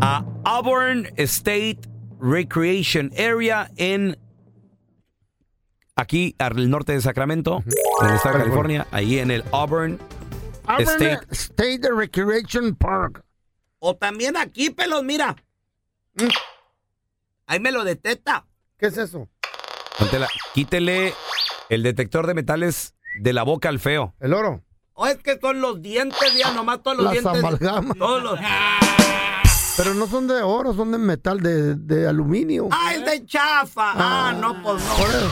a 0.02 0.26
Auburn 0.46 1.08
State 1.18 1.80
Recreation 2.20 3.12
Area 3.18 3.70
en 3.76 4.18
aquí 5.96 6.36
al 6.40 6.70
norte 6.70 6.94
de 6.94 7.02
Sacramento, 7.02 7.64
en 8.02 8.08
el 8.08 8.16
estado 8.16 8.38
de 8.38 8.44
California, 8.44 8.88
ahí 8.92 9.20
en 9.20 9.32
el 9.32 9.44
Auburn 9.52 10.00
Auburn 10.66 10.88
State. 10.88 11.28
State 11.32 11.82
Recreation 11.94 12.76
Park. 12.76 13.24
O 13.80 13.96
también 13.96 14.38
aquí, 14.38 14.70
pelos, 14.70 15.04
mira. 15.04 15.36
Mm. 16.16 16.28
Ahí 17.48 17.60
me 17.60 17.72
lo 17.72 17.84
detecta. 17.84 18.46
¿Qué 18.78 18.88
es 18.88 18.98
eso? 18.98 19.30
Quítele 20.54 21.14
el 21.70 21.84
detector 21.84 22.28
de 22.28 22.34
metales 22.34 22.96
de 23.20 23.34
la 23.34 23.44
boca 23.44 23.70
al 23.70 23.80
feo. 23.80 24.14
El 24.20 24.34
oro. 24.34 24.64
O 25.00 25.06
es 25.06 25.18
que 25.18 25.38
son 25.40 25.62
los 25.62 25.80
dientes, 25.82 26.18
ya 26.36 26.52
nomás 26.54 26.82
todos 26.82 26.98
los 26.98 27.06
Las 27.06 27.14
dientes. 27.14 27.44
amalgamas. 27.44 27.98
Todos 27.98 28.24
los. 28.24 28.40
Pero 29.78 29.94
no 29.94 30.08
son 30.08 30.28
de 30.28 30.42
oro, 30.42 30.74
son 30.74 30.92
de 30.92 30.98
metal, 30.98 31.40
de, 31.40 31.76
de 31.76 32.08
aluminio. 32.08 32.68
¡Ah, 32.72 32.96
es 32.96 33.06
de 33.06 33.24
chafa! 33.28 33.92
Ah, 33.96 34.34
no, 34.42 34.54
pues 34.64 34.84
no. 34.84 34.94
Por 34.96 35.08
eso. 35.08 35.32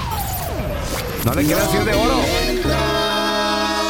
No 1.25 1.33
le 1.33 1.43
quieras 1.45 1.71
decir 1.71 1.83
de 1.83 1.93
oro. 1.95 2.13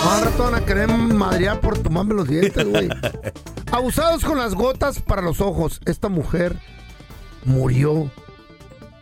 No, 0.05 0.11
al 0.11 0.21
rato 0.23 0.43
van 0.43 0.55
a 0.55 0.65
querer 0.65 0.87
madrear 0.89 1.59
por 1.59 1.77
tomarme 1.79 2.13
los 2.13 2.27
dientes, 2.29 2.65
güey. 2.65 2.87
Abusados 3.73 4.23
con 4.23 4.37
las 4.37 4.55
gotas 4.55 5.01
para 5.01 5.21
los 5.21 5.41
ojos. 5.41 5.81
Esta 5.85 6.07
mujer 6.07 6.57
murió 7.43 8.09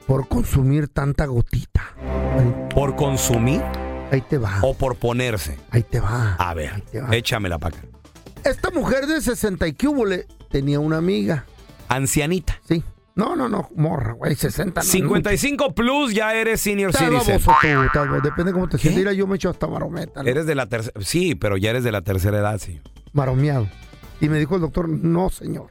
por 0.08 0.28
consumir 0.28 0.88
tanta 0.88 1.28
gotita. 1.28 1.84
¿Por 2.74 2.96
consumir 2.96 3.62
ahí 4.14 4.22
te 4.22 4.38
va. 4.38 4.60
o 4.62 4.74
por 4.74 4.96
ponerse? 4.96 5.58
Ahí 5.72 5.84
te 5.84 6.00
va. 6.00 6.36
A 6.36 6.54
ver, 6.54 6.74
Ahí 6.74 6.84
te 6.92 7.02
va. 7.02 7.16
échamela 7.16 7.60
para 7.60 7.78
acá. 7.78 7.88
Esta 8.44 8.72
mujer 8.72 9.08
de 9.08 9.22
60 9.22 9.68
y 9.68 9.74
cúbole 9.74 10.28
tenía 10.50 10.80
una 10.80 10.98
amiga. 10.98 11.46
Ancianita. 11.88 12.60
Sí. 12.68 12.84
No, 13.16 13.36
no, 13.36 13.48
no, 13.48 13.70
morra, 13.76 14.14
güey, 14.14 14.36
60. 14.36 14.82
No, 14.82 14.86
55 14.88 15.76
plus 15.76 16.14
ya 16.16 16.34
eres 16.34 16.62
senior 16.62 16.92
citizen. 16.92 17.14
baboso 17.14 17.52
tú, 17.62 17.68
baboso. 18.00 18.22
Depende 18.22 18.52
cómo 18.52 18.68
te 18.68 18.78
sientas. 18.80 18.98
Mira, 18.98 19.14
yo 19.14 19.28
me 19.28 19.36
echo 19.36 19.52
hasta 19.52 19.68
marometa. 19.68 20.24
¿no? 20.24 20.30
Eres 20.30 20.48
de 20.48 20.56
la 20.56 20.66
tercera. 20.66 21.00
Sí, 21.02 21.36
pero 21.36 21.56
ya 21.58 21.70
eres 21.70 21.84
de 21.84 21.92
la 21.92 22.02
tercera 22.02 22.40
edad, 22.40 22.58
sí. 22.60 22.82
Maromeado. 23.14 23.68
Y 24.20 24.30
me 24.30 24.40
dijo 24.40 24.56
el 24.56 24.62
doctor, 24.62 24.90
no, 24.90 25.30
señor. 25.30 25.68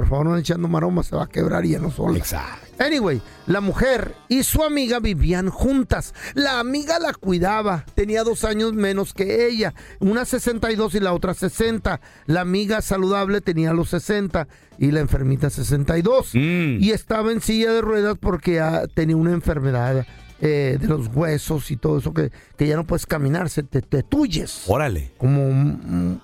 Por 0.00 0.08
favor, 0.08 0.26
no 0.28 0.38
echando 0.38 0.66
maroma, 0.66 1.02
se 1.02 1.14
va 1.14 1.24
a 1.24 1.28
quebrar 1.28 1.66
y 1.66 1.72
ya 1.72 1.78
no 1.78 1.90
sola. 1.90 2.16
Exacto. 2.16 2.66
Anyway, 2.78 3.20
la 3.46 3.60
mujer 3.60 4.14
y 4.30 4.44
su 4.44 4.62
amiga 4.64 4.98
vivían 4.98 5.50
juntas. 5.50 6.14
La 6.32 6.58
amiga 6.58 6.98
la 6.98 7.12
cuidaba. 7.12 7.84
Tenía 7.94 8.24
dos 8.24 8.44
años 8.44 8.72
menos 8.72 9.12
que 9.12 9.46
ella. 9.46 9.74
Una 9.98 10.24
62 10.24 10.94
y 10.94 11.00
la 11.00 11.12
otra 11.12 11.34
60. 11.34 12.00
La 12.24 12.40
amiga 12.40 12.80
saludable 12.80 13.42
tenía 13.42 13.74
los 13.74 13.90
60 13.90 14.48
y 14.78 14.90
la 14.90 15.00
enfermita 15.00 15.50
62. 15.50 16.30
Mm. 16.32 16.78
Y 16.80 16.92
estaba 16.92 17.30
en 17.30 17.42
silla 17.42 17.70
de 17.70 17.82
ruedas 17.82 18.16
porque 18.18 18.58
ah, 18.58 18.86
tenía 18.94 19.16
una 19.16 19.32
enfermedad 19.32 20.06
eh, 20.40 20.78
de 20.80 20.88
los 20.88 21.08
huesos 21.14 21.70
y 21.70 21.76
todo 21.76 21.98
eso 21.98 22.14
que, 22.14 22.32
que 22.56 22.66
ya 22.66 22.76
no 22.76 22.86
puedes 22.86 23.04
caminar, 23.04 23.50
se 23.50 23.64
te, 23.64 23.82
te 23.82 24.02
tuyes. 24.02 24.62
Órale. 24.66 25.10
Como 25.18 25.46
un. 25.46 26.22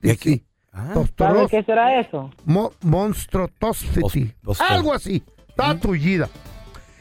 ¿Y 0.00 0.08
aquí? 0.08 0.46
Ah. 0.74 0.92
¿Sabes 1.16 1.50
qué 1.50 1.62
será 1.62 2.00
eso? 2.00 2.30
Mo- 2.44 2.72
Algo 4.68 4.92
así. 4.92 5.22
Estaba 5.48 5.78
tullida. 5.78 6.28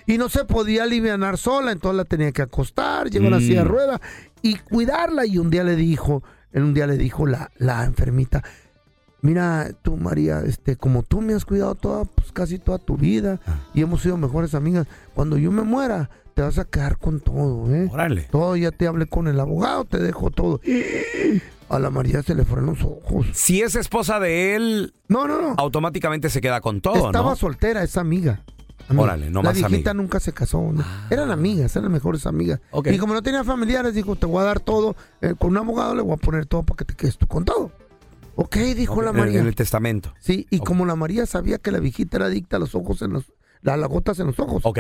Y 0.06 0.18
no 0.18 0.30
se 0.30 0.46
podía 0.46 0.84
alivianar 0.84 1.38
sola, 1.38 1.72
entonces 1.72 1.98
la 1.98 2.06
tenía 2.06 2.32
que 2.32 2.42
acostar, 2.42 3.10
llevar 3.10 3.32
la 3.32 3.38
Mm. 3.38 3.42
silla 3.42 3.64
de 3.64 3.68
rueda 3.70 4.02
y 4.42 4.56
cuidarla. 4.58 5.26
Y 5.26 5.38
un 5.38 5.50
día 5.50 5.64
le 5.64 5.76
dijo, 5.76 6.22
en 6.52 6.64
un 6.64 6.74
día 6.74 6.86
le 6.88 6.98
dijo 6.98 7.26
la, 7.26 7.50
la 7.58 7.84
enfermita, 7.86 8.44
mira 9.22 9.70
tú 9.82 9.96
María, 9.98 10.42
este, 10.46 10.76
como 10.76 11.02
tú 11.04 11.22
me 11.22 11.34
has 11.34 11.46
cuidado 11.46 11.74
toda, 11.76 12.04
pues 12.06 12.32
casi 12.34 12.60
toda 12.60 12.78
tu 12.80 12.98
vida 12.98 13.40
Ah. 13.48 13.60
y 13.74 13.82
hemos 13.82 14.02
sido 14.02 14.18
mejores 14.18 14.54
amigas, 14.54 14.86
cuando 15.16 15.38
yo 15.38 15.52
me 15.52 15.64
muera 15.64 16.10
te 16.34 16.42
vas 16.42 16.58
a 16.58 16.66
quedar 16.66 16.98
con 16.98 17.20
todo, 17.22 17.74
¿eh? 17.74 17.90
Órale. 17.92 18.24
Todo, 18.32 18.56
ya 18.56 18.72
te 18.72 18.88
hablé 18.88 19.06
con 19.06 19.28
el 19.28 19.40
abogado, 19.40 19.86
te 19.86 20.00
dejo 20.00 20.32
todo. 20.32 20.60
A 21.70 21.80
la 21.80 21.90
María 21.90 22.22
se 22.22 22.36
le 22.36 22.46
fueron 22.46 22.68
los 22.68 22.84
ojos. 22.84 23.26
Si 23.34 23.62
es 23.62 23.76
esposa 23.76 24.20
de 24.20 24.56
él, 24.56 24.94
No, 25.08 25.28
no, 25.28 25.42
no. 25.42 25.56
automáticamente 25.58 26.30
se 26.30 26.40
queda 26.42 26.62
con 26.62 26.82
todo, 26.82 27.08
Estaba 27.08 27.32
¿no? 27.32 27.36
soltera 27.36 27.84
esa 27.84 28.02
amiga. 28.02 28.44
Amiga. 28.90 29.04
Órale, 29.04 29.30
no 29.30 29.42
La 29.42 29.50
más 29.50 29.54
viejita 29.56 29.76
amiga. 29.76 29.92
Ah. 29.92 29.94
nunca 29.94 30.20
se 30.20 30.34
casó. 30.34 30.62
¿no? 30.74 30.84
Eran 31.10 31.32
amigas, 31.32 31.76
eran 31.76 31.92
mejores 31.92 32.26
amigas. 32.28 32.60
Ok. 32.72 32.88
Y 32.92 32.98
como 32.98 33.14
no 33.14 33.24
tenía 33.24 33.44
familiares, 33.44 33.96
dijo, 33.96 34.16
te 34.18 34.26
voy 34.26 34.42
a 34.42 34.46
dar 34.46 34.60
todo. 34.60 34.96
Eh, 35.22 35.36
con 35.40 35.52
un 35.52 35.58
abogado 35.58 35.96
le 35.96 36.02
voy 36.02 36.14
a 36.14 36.18
poner 36.18 36.46
todo 36.46 36.64
para 36.64 36.78
que 36.78 36.86
te 36.86 36.94
quedes 36.96 37.18
tú 37.18 37.26
con 37.28 37.46
todo. 37.46 37.72
Ok, 38.36 38.58
dijo 38.76 39.02
la 39.02 39.12
En- 39.12 39.16
María. 39.18 39.40
En 39.40 39.48
el 39.48 39.56
testamento. 39.56 40.14
Sí, 40.20 40.48
y 40.50 40.60
Ok. 40.60 40.66
como 40.68 40.86
la 40.86 40.96
María 40.96 41.26
sabía 41.26 41.60
que 41.60 41.72
la 41.72 41.80
viejita 41.80 42.18
era 42.18 42.26
adicta 42.26 42.58
a 42.58 42.60
los 42.60 42.76
ojos 42.76 43.02
en 43.02 43.14
los... 43.14 43.24
A 43.66 43.78
las 43.78 43.88
gotas 43.90 44.20
en 44.20 44.28
los 44.28 44.40
ojos. 44.40 44.62
Ok. 44.66 44.80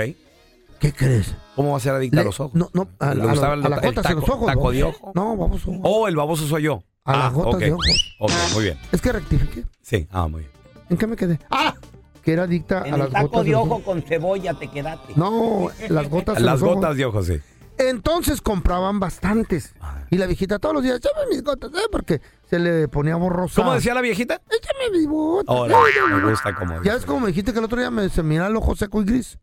¿Qué 0.84 0.92
crees? 0.92 1.34
¿Cómo 1.56 1.72
va 1.72 1.78
a 1.78 1.80
ser 1.80 1.94
adicta 1.94 2.20
a 2.20 2.24
los 2.26 2.38
ojos? 2.42 2.56
No, 2.56 2.70
no, 2.74 2.90
a, 3.00 3.14
¿Le 3.14 3.22
a- 3.22 3.26
a- 3.26 3.30
gustaba 3.32 3.54
a 3.54 3.56
el- 3.56 3.62
las 3.62 3.82
gotas 3.82 4.06
en 4.10 4.16
los 4.18 4.28
ojos. 4.30 4.48
taco 4.48 4.60
baboso. 4.60 4.72
de 4.74 4.84
ojo? 4.84 5.12
No, 5.16 5.38
vamos. 5.38 5.62
Oh, 5.82 6.08
el 6.10 6.16
baboso 6.18 6.46
soy 6.46 6.64
yo. 6.64 6.84
A 7.06 7.18
las 7.18 7.34
gotas 7.34 7.54
ok. 7.56 7.60
de 7.62 7.72
ojos. 7.72 8.16
Ok, 8.20 8.32
muy 8.54 8.64
bien. 8.66 8.78
Es 8.92 9.02
que 9.02 9.14
rectifiqué. 9.14 9.64
Sí, 9.82 10.06
ah, 10.12 10.28
muy 10.28 10.42
bien. 10.42 10.52
¿En 10.90 10.98
qué 10.98 11.08
me 11.08 11.16
quedé? 11.16 11.40
¡Ah! 11.50 11.74
Que 12.22 12.34
era 12.34 12.44
adicta 12.44 12.84
En 12.86 12.96
a 12.96 12.98
las 12.98 13.08
el 13.08 13.14
taco 13.14 13.28
gotas 13.30 13.46
de 13.46 13.56
ojo 13.56 13.82
con 13.82 14.02
cebolla 14.02 14.54
te 14.56 14.68
quedaste. 14.70 15.14
No, 15.16 15.70
las 15.88 16.10
gotas 16.10 16.38
en 16.40 16.46
Las 16.46 16.60
los 16.60 16.64
ojos. 16.64 16.76
gotas 16.82 16.98
de 16.98 17.06
ojos, 17.06 17.28
sí. 17.28 17.40
Entonces 17.78 18.42
compraban 18.42 19.00
bastantes. 19.00 19.74
Y 20.12 20.18
la 20.18 20.26
viejita 20.26 20.60
todos 20.60 20.76
los 20.76 20.84
días, 20.84 20.98
échame 20.98 21.28
mis 21.30 21.44
gotas, 21.44 21.72
¿eh? 21.76 21.88
Porque 21.90 22.20
se 22.50 22.60
le 22.60 22.90
ponía 22.90 23.16
borrosa. 23.16 23.56
¿Cómo 23.56 23.74
decía 23.74 23.94
la 23.94 24.02
viejita? 24.02 24.42
Échame 24.50 24.98
mis 25.00 25.08
gotas. 25.08 25.56
Ahora, 25.56 25.78
me 26.10 26.30
gusta 26.30 26.54
como 26.54 26.84
Ya 26.84 26.96
ves 26.96 27.06
como 27.06 27.22
me 27.22 27.28
dijiste 27.28 27.54
que 27.54 27.60
el 27.60 27.66
otro 27.66 27.80
día 27.80 27.90
me, 27.90 28.10
se 28.10 28.20
el 28.20 28.56
ojo 28.58 28.76
seco 28.76 29.02
y 29.02 29.06
gris. 29.06 29.40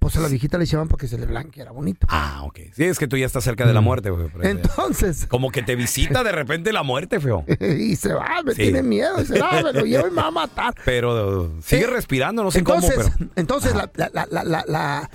Pues 0.00 0.16
a 0.16 0.20
la 0.20 0.28
viejita 0.28 0.58
le 0.58 0.64
echaban 0.64 0.86
para 0.88 1.00
que 1.00 1.08
se 1.08 1.18
le 1.18 1.26
blanqueara 1.26 1.72
bonito. 1.72 2.06
Ah, 2.10 2.42
ok. 2.44 2.58
Sí, 2.72 2.84
es 2.84 2.98
que 2.98 3.08
tú 3.08 3.16
ya 3.16 3.26
estás 3.26 3.42
cerca 3.44 3.66
de 3.66 3.72
la 3.74 3.80
muerte, 3.80 4.10
güey. 4.10 4.28
por 4.28 4.44
eso 4.44 4.54
ya. 4.54 4.60
Entonces, 4.60 5.26
Como 5.26 5.50
que 5.50 5.62
te 5.62 5.74
visita 5.76 6.22
de 6.22 6.30
repente 6.32 6.72
la 6.72 6.82
muerte, 6.84 7.18
feo. 7.20 7.44
y 7.60 7.96
se 7.96 8.12
va, 8.14 8.42
me 8.44 8.52
Sí. 8.54 8.62
tiene 8.62 8.82
miedo, 8.82 9.24
se 9.24 9.40
va, 9.40 9.60
me 9.62 9.72
lo 9.72 9.84
llevo 9.84 10.06
y 10.06 10.10
me 10.10 10.22
va 10.22 10.28
a 10.28 10.30
matar. 10.30 10.74
Pero 10.84 11.42
uh, 11.42 11.62
sigue 11.62 11.84
Eh, 11.84 11.86
respirando, 11.88 12.42
no 12.44 12.50
sé 12.50 12.60
entonces, 12.60 12.94
cómo, 12.94 13.10
pero. 13.18 13.30
entonces 13.36 13.74
la, 13.74 13.90
la, 13.94 15.08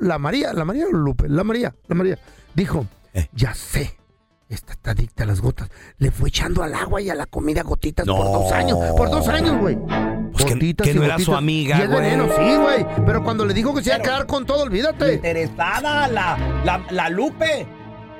la, 0.00 0.18
María, 0.18 0.52
la 0.52 0.64
María 0.64 0.86
Lupe, 0.90 1.28
la 1.28 1.44
María, 1.44 1.74
la 1.86 1.94
María, 1.94 2.18
dijo, 2.54 2.86
Eh. 3.14 3.28
ya 3.32 3.54
sé, 3.54 3.96
esta 4.48 4.72
está 4.72 4.90
adicta 4.92 5.22
a 5.22 5.26
las 5.26 5.40
gotas. 5.40 5.68
Le 5.98 6.10
fue 6.10 6.28
echando 6.28 6.62
al 6.62 6.74
agua 6.74 7.00
y 7.00 7.08
a 7.10 7.14
la 7.14 7.26
comida 7.26 7.62
gotitas 7.62 8.04
por 8.06 8.16
dos 8.24 8.52
años, 8.52 8.78
por 8.96 9.10
dos 9.10 9.26
años, 9.28 9.58
güey. 9.60 9.76
Pues 10.34 10.44
que- 10.46 10.52
Gotitas 10.54 10.84
que 10.86 10.92
y 10.92 10.96
no 10.96 11.04
era 11.04 11.18
su 11.18 11.34
amiga, 11.34 11.78
Y 11.78 11.82
es 11.82 11.88
güey. 11.88 12.00
veneno, 12.02 12.24
sí, 12.26 12.56
güey. 12.56 12.86
Pero 13.06 13.22
cuando 13.24 13.44
le 13.46 13.54
dijo 13.54 13.72
que 13.74 13.82
se 13.82 13.88
iba 13.90 13.96
a 13.96 13.98
Pero- 14.00 14.10
quedar 14.12 14.26
con 14.26 14.44
todo, 14.44 14.62
olvídate. 14.64 15.14
Interesada 15.14 16.08
la, 16.08 16.36
la, 16.64 16.84
la 16.90 17.08
Lupe 17.08 17.66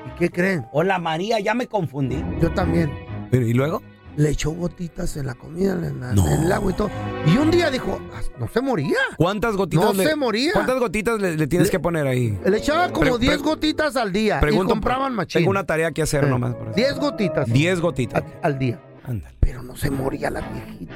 ¿Y 0.06 0.18
qué 0.18 0.30
creen? 0.30 0.64
o 0.72 0.82
la 0.82 0.98
María, 0.98 1.40
ya 1.40 1.54
me 1.54 1.66
confundí. 1.66 2.22
Yo 2.40 2.50
también. 2.52 2.90
Pero, 3.30 3.46
¿Y 3.46 3.52
luego? 3.52 3.82
Le 4.16 4.30
echó 4.30 4.52
gotitas 4.52 5.16
en 5.16 5.26
la 5.26 5.34
comida, 5.34 5.72
en, 5.72 5.98
la- 6.00 6.12
No. 6.12 6.24
en 6.28 6.44
el 6.44 6.52
agua 6.52 6.70
y 6.70 6.74
todo. 6.76 6.88
Y 7.26 7.36
un 7.36 7.50
día 7.50 7.68
dijo, 7.68 7.98
"Ah, 8.14 8.20
no 8.38 8.46
se 8.46 8.60
moría. 8.60 8.96
¿Cuántas 9.16 9.56
gotitas 9.56 9.84
No 9.86 9.92
le, 9.92 10.04
se 10.08 10.14
moría. 10.14 10.52
¿Cuántas 10.52 10.78
gotitas 10.78 11.20
le, 11.20 11.36
le 11.36 11.46
tienes 11.48 11.66
Le- 11.66 11.72
que 11.72 11.80
poner 11.80 12.06
ahí? 12.06 12.38
Le 12.46 12.58
echaba 12.58 12.90
como 12.92 13.10
Pre- 13.16 13.18
10 13.18 13.38
pre- 13.38 13.42
gotitas 13.42 13.96
al 13.96 14.12
día. 14.12 14.38
Pregunto, 14.38 14.66
y 14.66 14.74
compraban 14.74 15.14
machín. 15.16 15.40
Tengo 15.40 15.50
una 15.50 15.64
tarea 15.64 15.90
que 15.90 16.02
hacer 16.02 16.22
Eh, 16.22 16.28
nomás. 16.28 16.54
por 16.54 16.68
eso. 16.68 16.76
10 16.76 16.94
gotitas. 17.00 17.46
10 17.52 17.80
gotitas. 17.80 18.22
a- 18.22 18.46
al 18.46 18.56
día. 18.56 18.80
Ándale. 19.02 19.34
Pero 19.40 19.64
no 19.64 19.74
se 19.74 19.90
moría 19.90 20.30
la 20.30 20.42
viejita. 20.42 20.94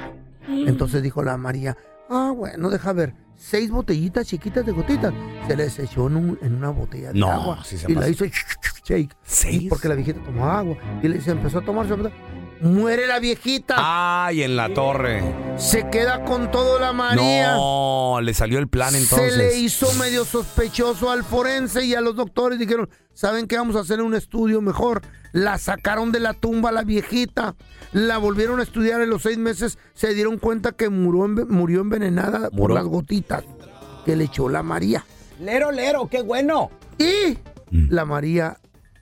Entonces 0.49 1.01
dijo 1.03 1.23
la 1.23 1.37
María, 1.37 1.77
ah, 2.09 2.33
bueno, 2.35 2.69
deja 2.69 2.91
ver, 2.93 3.13
seis 3.35 3.71
botellitas 3.71 4.27
chiquitas 4.27 4.65
de 4.65 4.71
gotitas. 4.71 5.13
Se 5.47 5.55
les 5.55 5.77
echó 5.79 6.07
en, 6.07 6.15
un- 6.17 6.39
en 6.41 6.55
una 6.55 6.69
botella 6.69 7.11
de 7.13 7.19
No, 7.19 7.31
agua. 7.31 7.63
sí 7.63 7.77
se 7.77 7.91
y 7.91 7.95
la 7.95 8.01
pasó. 8.01 8.25
hizo 8.25 8.25
shake. 8.85 9.15
¿Seis? 9.23 9.65
Porque 9.69 9.87
la 9.87 9.95
viejita 9.95 10.21
tomó 10.23 10.45
agua. 10.45 10.75
Y 11.03 11.07
le, 11.07 11.21
se 11.21 11.31
empezó 11.31 11.59
a 11.59 11.65
tomar. 11.65 11.87
se 11.87 11.93
empezó- 11.93 12.11
Muere 12.61 13.07
la 13.07 13.19
viejita. 13.19 13.75
Ay, 13.77 14.43
en 14.43 14.55
la 14.57 14.73
torre. 14.73 15.23
Se 15.57 15.89
queda 15.89 16.25
con 16.25 16.51
todo 16.51 16.77
la 16.79 16.91
María. 16.91 17.53
No, 17.55 18.19
le 18.21 18.33
salió 18.33 18.59
el 18.59 18.67
plan 18.67 18.95
entonces. 18.95 19.33
Se 19.33 19.37
le 19.37 19.57
hizo 19.57 19.93
medio 19.93 20.25
sospechoso 20.25 21.09
al 21.11 21.23
forense 21.23 21.85
y 21.85 21.95
a 21.95 22.01
los 22.01 22.15
doctores 22.15 22.59
dijeron, 22.59 22.89
¿saben 23.13 23.47
qué? 23.47 23.57
Vamos 23.57 23.75
a 23.77 23.79
hacer 23.79 24.01
un 24.01 24.13
estudio 24.13 24.61
mejor. 24.61 25.01
La 25.31 25.57
sacaron 25.57 26.11
de 26.11 26.19
la 26.19 26.33
tumba 26.33 26.71
la 26.71 26.83
viejita, 26.83 27.55
la 27.93 28.17
volvieron 28.17 28.59
a 28.59 28.63
estudiar 28.63 28.99
en 29.01 29.09
los 29.11 29.21
seis 29.21 29.37
meses, 29.37 29.77
se 29.93 30.13
dieron 30.13 30.37
cuenta 30.39 30.71
que 30.71 30.89
murió, 30.89 31.45
murió 31.47 31.81
envenenada 31.81 32.49
por 32.49 32.71
las 32.73 32.85
gotitas 32.85 33.43
que 34.05 34.15
le 34.15 34.23
echó 34.25 34.49
la 34.49 34.63
María. 34.63 35.05
Lero, 35.39 35.71
lero, 35.71 36.07
qué 36.09 36.21
bueno. 36.23 36.71
Y 36.97 37.37
Mm. 37.71 37.89
la 37.91 38.03
María 38.05 38.57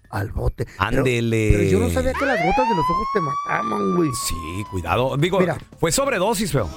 al 0.10 0.32
bote. 0.32 0.68
Ándele. 0.78 1.50
Pero, 1.52 1.64
yo 1.70 1.80
no 1.80 1.90
sabía 1.90 2.14
que 2.14 2.26
las 2.26 2.38
gotas 2.46 2.70
de 2.70 2.76
los 2.76 2.86
ojos 2.90 3.08
te 3.14 3.20
mataban, 3.22 3.96
güey. 3.96 4.10
Sí, 4.28 4.64
cuidado. 4.72 5.18
Digo, 5.18 5.40
Mira. 5.40 5.58
fue 5.80 5.92
sobredosis, 5.92 6.52
feo. 6.52 6.70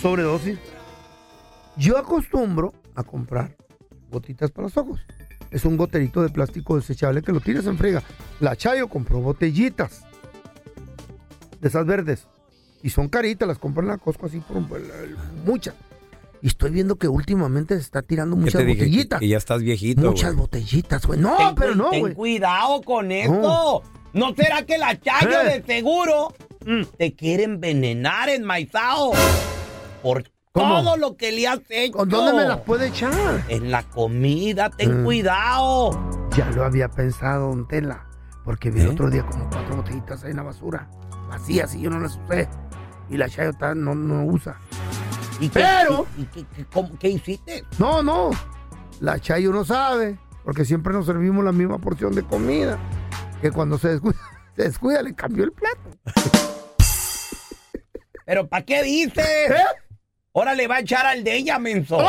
sobredosis. 0.00 0.58
Yo 1.76 1.96
acostumbro 1.98 2.72
a 2.94 3.02
comprar 3.04 3.56
gotitas 4.10 4.50
para 4.50 4.66
los 4.66 4.76
ojos. 4.76 5.00
Es 5.50 5.64
un 5.64 5.76
goterito 5.76 6.22
de 6.22 6.28
plástico 6.28 6.76
desechable 6.76 7.22
que 7.22 7.32
lo 7.32 7.40
tiras 7.40 7.66
en 7.66 7.78
friega. 7.78 8.02
La 8.40 8.56
Chayo 8.56 8.88
compró 8.88 9.20
botellitas 9.20 10.02
de 11.60 11.68
esas 11.68 11.86
verdes. 11.86 12.26
Y 12.82 12.90
son 12.90 13.08
caritas, 13.08 13.48
las 13.48 13.58
compró 13.58 13.82
en 13.82 13.88
la 13.88 13.98
Costco 13.98 14.26
así 14.26 14.38
por 14.40 14.56
un- 14.58 14.68
muchas. 15.44 15.74
Y 16.42 16.46
estoy 16.48 16.70
viendo 16.70 16.96
que 16.96 17.08
últimamente 17.08 17.74
se 17.74 17.80
está 17.80 18.02
tirando 18.02 18.36
¿Qué 18.36 18.42
muchas 18.42 18.64
botellitas. 18.66 19.20
Que 19.20 19.28
ya 19.28 19.36
estás 19.38 19.62
viejito. 19.62 20.02
muchas 20.02 20.34
botellitas, 20.36 21.04
güey. 21.06 21.18
No, 21.18 21.36
Ten 21.36 21.54
pero 21.56 21.74
no, 21.74 21.90
ten 21.90 22.00
güey. 22.00 22.14
cuidado 22.14 22.80
con 22.82 23.10
esto. 23.10 23.82
¿No 24.12 24.34
será 24.34 24.62
que 24.62 24.78
la 24.78 24.98
Chayo 25.00 25.40
Eh. 25.42 25.60
de 25.60 25.74
seguro 25.80 26.34
te 26.96 27.14
quiere 27.14 27.44
envenenar, 27.44 28.28
enmaizado? 28.28 29.12
Por 30.02 30.24
¿Cómo? 30.52 30.82
todo 30.82 30.96
lo 30.96 31.16
que 31.16 31.32
le 31.32 31.46
has 31.48 31.60
hecho. 31.68 31.92
¿Con 31.98 32.08
dónde 32.08 32.32
me 32.32 32.48
las 32.48 32.60
puede 32.60 32.88
echar? 32.88 33.12
En 33.48 33.70
la 33.70 33.82
comida, 33.82 34.70
ten 34.70 35.02
Mm. 35.02 35.04
cuidado. 35.04 35.90
Ya 36.36 36.48
lo 36.50 36.64
había 36.64 36.88
pensado, 36.88 37.48
don 37.48 37.66
Tela. 37.68 38.06
Porque 38.44 38.70
vi 38.70 38.80
el 38.80 38.86
¿Eh? 38.86 38.90
otro 38.90 39.10
día 39.10 39.26
como 39.26 39.48
cuatro 39.50 39.76
botellitas 39.76 40.24
ahí 40.24 40.30
en 40.30 40.36
la 40.36 40.42
basura. 40.44 40.88
Vacías 41.28 41.74
y 41.74 41.80
yo 41.82 41.90
no 41.90 42.00
las 42.00 42.16
usé. 42.24 42.48
Y 43.10 43.16
la 43.16 43.28
Chayo 43.28 43.52
no, 43.74 43.94
no 43.94 44.24
usa. 44.24 44.58
¿Y 45.40 45.48
qué, 45.48 45.60
Pero- 45.60 46.06
y- 46.16 46.22
y 46.22 46.24
qué- 46.44 46.64
cómo- 46.72 46.98
qué 46.98 47.08
hiciste? 47.08 47.64
No, 47.78 48.02
no. 48.02 48.30
La 49.00 49.18
Chayo 49.20 49.52
no 49.52 49.64
sabe. 49.64 50.18
Porque 50.44 50.64
siempre 50.64 50.92
nos 50.92 51.06
servimos 51.06 51.44
la 51.44 51.52
misma 51.52 51.78
porción 51.78 52.14
de 52.14 52.22
comida. 52.22 52.78
Que 53.42 53.50
cuando 53.52 53.78
se 53.78 53.88
descuida, 53.88 54.16
se 54.56 54.62
descuida 54.64 55.02
le 55.02 55.14
cambió 55.14 55.44
el 55.44 55.52
plato. 55.52 55.78
¿Pero 58.24 58.46
para 58.48 58.64
qué 58.64 58.82
dices? 58.82 59.26
Ahora 60.34 60.54
le 60.54 60.66
va 60.68 60.76
a 60.76 60.80
echar 60.80 61.06
al 61.06 61.24
de 61.24 61.36
ella, 61.36 61.58
menso. 61.58 61.98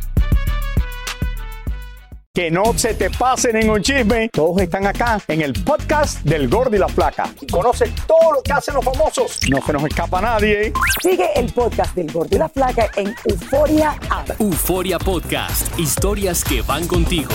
Que 2.33 2.49
no 2.49 2.63
se 2.77 2.93
te 2.93 3.09
pasen 3.09 3.57
en 3.57 3.69
un 3.69 3.81
chisme. 3.81 4.29
Todos 4.29 4.61
están 4.61 4.87
acá 4.87 5.19
en 5.27 5.41
el 5.41 5.51
podcast 5.51 6.21
del 6.21 6.47
Gordi 6.47 6.77
y 6.77 6.79
la 6.79 6.87
Flaca. 6.87 7.29
Y 7.41 7.47
conoce 7.47 7.93
todo 8.07 8.31
lo 8.31 8.41
que 8.41 8.53
hacen 8.53 8.73
los 8.73 8.85
famosos. 8.85 9.37
No 9.49 9.61
se 9.61 9.73
nos 9.73 9.83
escapa 9.83 10.21
nadie. 10.21 10.71
Sigue 11.01 11.27
el 11.35 11.51
podcast 11.51 11.93
del 11.93 12.09
Gordo 12.09 12.33
y 12.33 12.39
la 12.39 12.47
Flaca 12.47 12.89
en 12.95 13.13
Euforia 13.25 13.99
App. 14.09 14.29
Euforia 14.39 14.97
Podcast, 14.97 15.77
historias 15.77 16.45
que 16.45 16.61
van 16.61 16.87
contigo. 16.87 17.33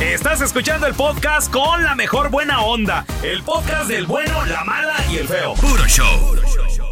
Estás 0.00 0.40
escuchando 0.40 0.88
el 0.88 0.94
podcast 0.94 1.52
con 1.52 1.84
la 1.84 1.94
mejor 1.94 2.30
buena 2.30 2.62
onda. 2.62 3.06
El 3.22 3.44
podcast 3.44 3.88
del 3.88 4.06
bueno, 4.06 4.34
la 4.46 4.64
mala 4.64 4.96
y 5.12 5.18
el 5.18 5.28
feo. 5.28 5.54
Puro 5.54 5.86
show. 5.86 6.34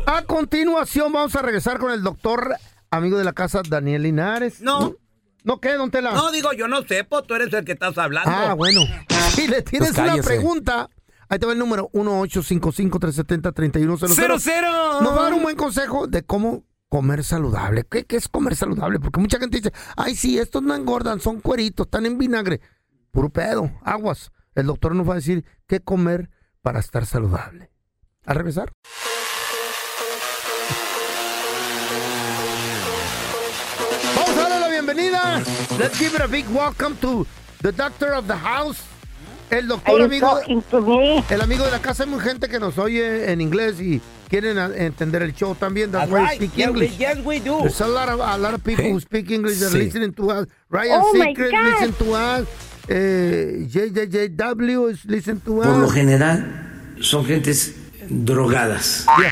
A 0.07 0.23
continuación 0.23 1.13
vamos 1.13 1.35
a 1.35 1.43
regresar 1.43 1.79
con 1.79 1.91
el 1.91 2.05
doctor 2.05 2.55
amigo 2.93 3.19
de 3.19 3.25
la 3.25 3.33
casa 3.33 3.63
Daniel 3.69 4.05
Linares. 4.05 4.61
No. 4.61 4.95
¿No 5.47 5.61
qué, 5.61 5.75
don 5.75 5.93
Tela? 5.93 6.11
No, 6.13 6.33
digo, 6.33 6.53
yo 6.55 6.67
no 6.67 6.83
sé, 6.83 7.05
pues 7.05 7.23
tú 7.25 7.35
eres 7.35 7.53
el 7.55 7.65
que 7.65 7.71
estás 7.73 7.97
hablando. 7.99 8.29
Ah, 8.31 8.55
bueno. 8.55 8.81
Si 9.31 9.47
le 9.47 9.63
tienes 9.63 9.91
Pues 9.91 9.99
una 10.01 10.09
cállese. 10.09 10.27
pregunta, 10.29 10.91
ahí 11.29 11.39
te 11.39 11.47
va 11.47 11.53
el 11.53 11.59
número 11.61 11.89
1-855-370-3100. 11.93 14.13
¡Cero, 14.15 14.37
cero! 14.41 15.01
Nos 15.03 15.15
va 15.17 15.21
a 15.21 15.25
dar 15.25 15.35
un 15.35 15.43
buen 15.45 15.55
consejo 15.57 16.09
de 16.09 16.25
cómo 16.25 16.65
comer 16.89 17.23
saludable. 17.23 17.85
¿Qué, 17.89 18.03
qué 18.05 18.17
es 18.17 18.27
comer 18.29 18.57
saludable? 18.57 18.99
Porque 18.99 19.21
mucha 19.21 19.39
gente 19.39 19.59
dice, 19.59 19.73
ay, 19.97 20.17
sí, 20.17 20.37
estos 20.37 20.65
no 20.65 20.75
engordan, 20.75 21.21
son 21.21 21.41
cueritos, 21.41 21.87
están 21.87 22.07
en 22.07 22.19
vinagre. 22.19 22.61
Puro 23.13 23.29
pedo, 23.31 23.71
aguas. 23.85 24.33
El 24.57 24.67
doctor 24.67 24.97
nos 24.97 25.09
va 25.09 25.13
a 25.13 25.17
decir 25.17 25.45
qué 25.69 25.79
comer 25.79 26.29
para 26.61 26.81
estar 26.81 27.07
saludable. 27.07 27.71
¿Al 28.25 28.35
regresar? 28.35 28.73
Bienvenida. 35.01 35.43
Let's 35.79 35.99
give 35.99 36.15
it 36.15 36.21
a 36.23 36.29
big 36.29 36.47
welcome 36.49 36.97
to 37.01 37.27
the 37.63 37.73
doctor 37.73 38.13
of 38.15 38.27
the 38.27 38.37
house. 38.37 38.83
El 39.51 39.69
doctor 39.69 40.03
amigo, 40.03 40.41
el 41.31 41.41
amigo 41.41 41.65
de 41.65 41.71
la 41.71 41.79
casa. 41.81 42.03
Hay 42.03 42.11
mucha 42.11 42.25
gente 42.25 42.49
que 42.49 42.59
nos 42.59 42.77
oye 42.79 43.31
en 43.31 43.41
inglés 43.41 43.81
y 43.81 44.01
quieren 44.29 44.59
entender 44.59 45.23
el 45.23 45.33
show 45.35 45.55
también. 45.55 45.93
That's 45.93 46.11
why 46.11 46.21
right. 46.21 46.37
speak 46.37 46.57
Yes, 46.57 46.67
we, 46.71 46.73
English. 46.73 46.99
yes, 46.99 47.19
we 47.25 47.39
do. 47.39 47.59
There's 47.61 47.81
a 47.81 47.87
lot 47.87 48.09
of, 48.09 48.19
a 48.21 48.37
lot 48.39 48.55
of 48.55 48.65
people 48.65 48.85
who 48.87 48.99
speak 48.99 49.31
English 49.31 49.61
that 49.61 49.67
are 49.73 49.79
Sí. 49.79 49.85
listening 49.85 50.13
to 50.15 50.31
us. 50.33 50.47
Ryan 50.69 51.01
Oh, 51.01 51.13
Secret 51.13 51.53
listen 51.53 51.93
to 51.93 52.13
us. 52.15 52.47
Eh, 52.89 53.67
JJJW 53.69 54.91
is 54.91 55.05
listen 55.05 55.41
to 55.41 55.57
Por 55.63 55.67
lo 55.79 55.87
us. 55.87 55.93
general 55.95 56.43
son 57.01 57.25
gentes 57.25 57.73
drogadas. 58.11 59.07
Yeah. 59.21 59.31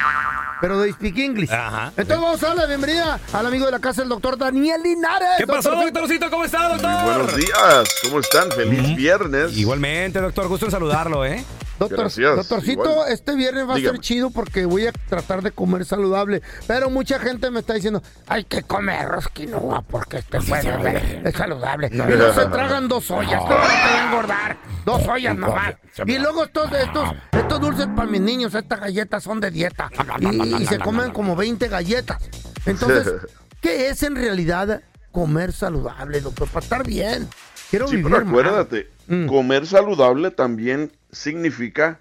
Pero 0.61 0.81
they 0.81 0.93
speak 0.93 1.19
English. 1.19 1.51
Ajá. 1.53 1.89
Entonces 1.97 2.17
vamos 2.19 2.43
a 2.43 2.47
darle 2.49 2.63
la 2.63 2.69
bienvenida 2.69 3.21
al 3.33 3.47
amigo 3.47 3.67
de 3.67 3.73
la 3.73 3.79
casa, 3.81 4.03
el 4.03 4.09
doctor 4.09 4.39
Daniel 4.39 4.83
Linares. 4.83 5.29
¿Qué 5.39 5.47
pasó, 5.47 5.71
Doctorcito. 5.71 6.01
doctorcito? 6.01 6.31
¿Cómo 6.31 6.45
está, 6.45 6.69
doctor? 6.69 7.05
Buenos 7.05 7.37
días, 7.37 7.89
¿cómo 8.03 8.21
están? 8.21 8.51
Feliz 8.51 8.97
viernes. 8.97 9.57
Igualmente, 9.57 10.21
doctor, 10.21 10.49
gusto 10.49 10.67
en 10.67 10.73
saludarlo, 10.73 11.25
¿eh? 11.25 11.45
Doctor, 11.79 11.99
Gracias, 11.99 12.37
doctorcito, 12.37 12.91
igual. 12.91 13.13
este 13.13 13.35
viernes 13.35 13.69
va 13.69 13.75
a 13.75 13.79
ser 13.79 13.99
chido 13.99 14.31
porque 14.31 14.65
voy 14.65 14.87
a 14.87 14.93
tratar 14.93 15.43
de 15.43 15.51
comer 15.51 15.85
saludable. 15.85 16.41
Pero 16.67 16.89
mucha 16.89 17.19
gente 17.19 17.51
me 17.51 17.61
está 17.61 17.75
diciendo, 17.75 18.03
hay 18.29 18.45
que 18.45 18.63
comer 18.63 19.01
arroz 19.01 19.29
quinoa 19.29 19.83
porque 19.83 20.19
este 20.19 20.41
puede 20.41 20.77
ver, 20.79 21.23
es 21.25 21.35
saludable. 21.35 21.89
y 21.93 21.97
no 21.97 22.33
se 22.33 22.47
tragan 22.47 22.87
dos 22.89 23.11
ollas, 23.11 23.41
¿cómo 23.41 23.55
te 23.55 23.55
va 23.57 24.03
a 24.03 24.07
engordar? 24.07 24.57
Dos 24.85 25.07
ollas 25.09 25.37
nomás. 25.37 25.75
Y 26.07 26.19
luego 26.19 26.45
estos, 26.45 26.71
estos, 26.73 27.09
estos 27.33 27.61
dulces 27.61 27.87
para 27.95 28.09
mis 28.09 28.21
niños, 28.21 28.55
estas 28.55 28.81
galletas 28.81 29.23
son 29.23 29.41
de 29.41 29.51
dieta. 29.51 29.91
Y, 30.21 30.63
y 30.63 30.67
se 30.67 30.79
comen 30.79 31.11
como 31.11 31.35
20 31.35 31.69
galletas. 31.69 32.19
Entonces, 32.67 33.13
¿qué 33.61 33.89
es 33.89 34.03
en 34.03 34.15
realidad 34.17 34.83
comer 35.11 35.53
saludable, 35.53 36.21
doctor? 36.21 36.49
Para 36.49 36.65
estar 36.65 36.87
bien. 36.87 37.29
Quiero 37.75 37.89
Sí, 37.89 37.97
vivir 37.97 38.13
pero 38.13 38.29
acuérdate, 38.29 38.91
Mm. 39.07 39.27
comer 39.27 39.67
saludable 39.67 40.31
también 40.31 40.91
significa 41.13 41.99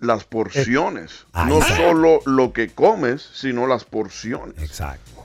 las 0.00 0.24
porciones. 0.24 1.26
Ah, 1.32 1.46
no 1.46 1.62
solo 1.62 2.20
lo 2.26 2.52
que 2.52 2.68
comes, 2.68 3.22
sino 3.34 3.66
las 3.66 3.84
porciones. 3.84 4.62
Exacto. 4.62 5.24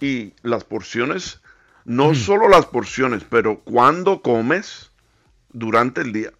Y 0.00 0.34
las 0.42 0.64
porciones, 0.64 1.40
no 1.84 2.14
solo 2.14 2.48
las 2.48 2.66
porciones, 2.66 3.22
pero 3.28 3.60
cuando 3.60 4.20
comes 4.22 4.90
durante 5.52 6.02
el 6.02 6.12
día, 6.12 6.30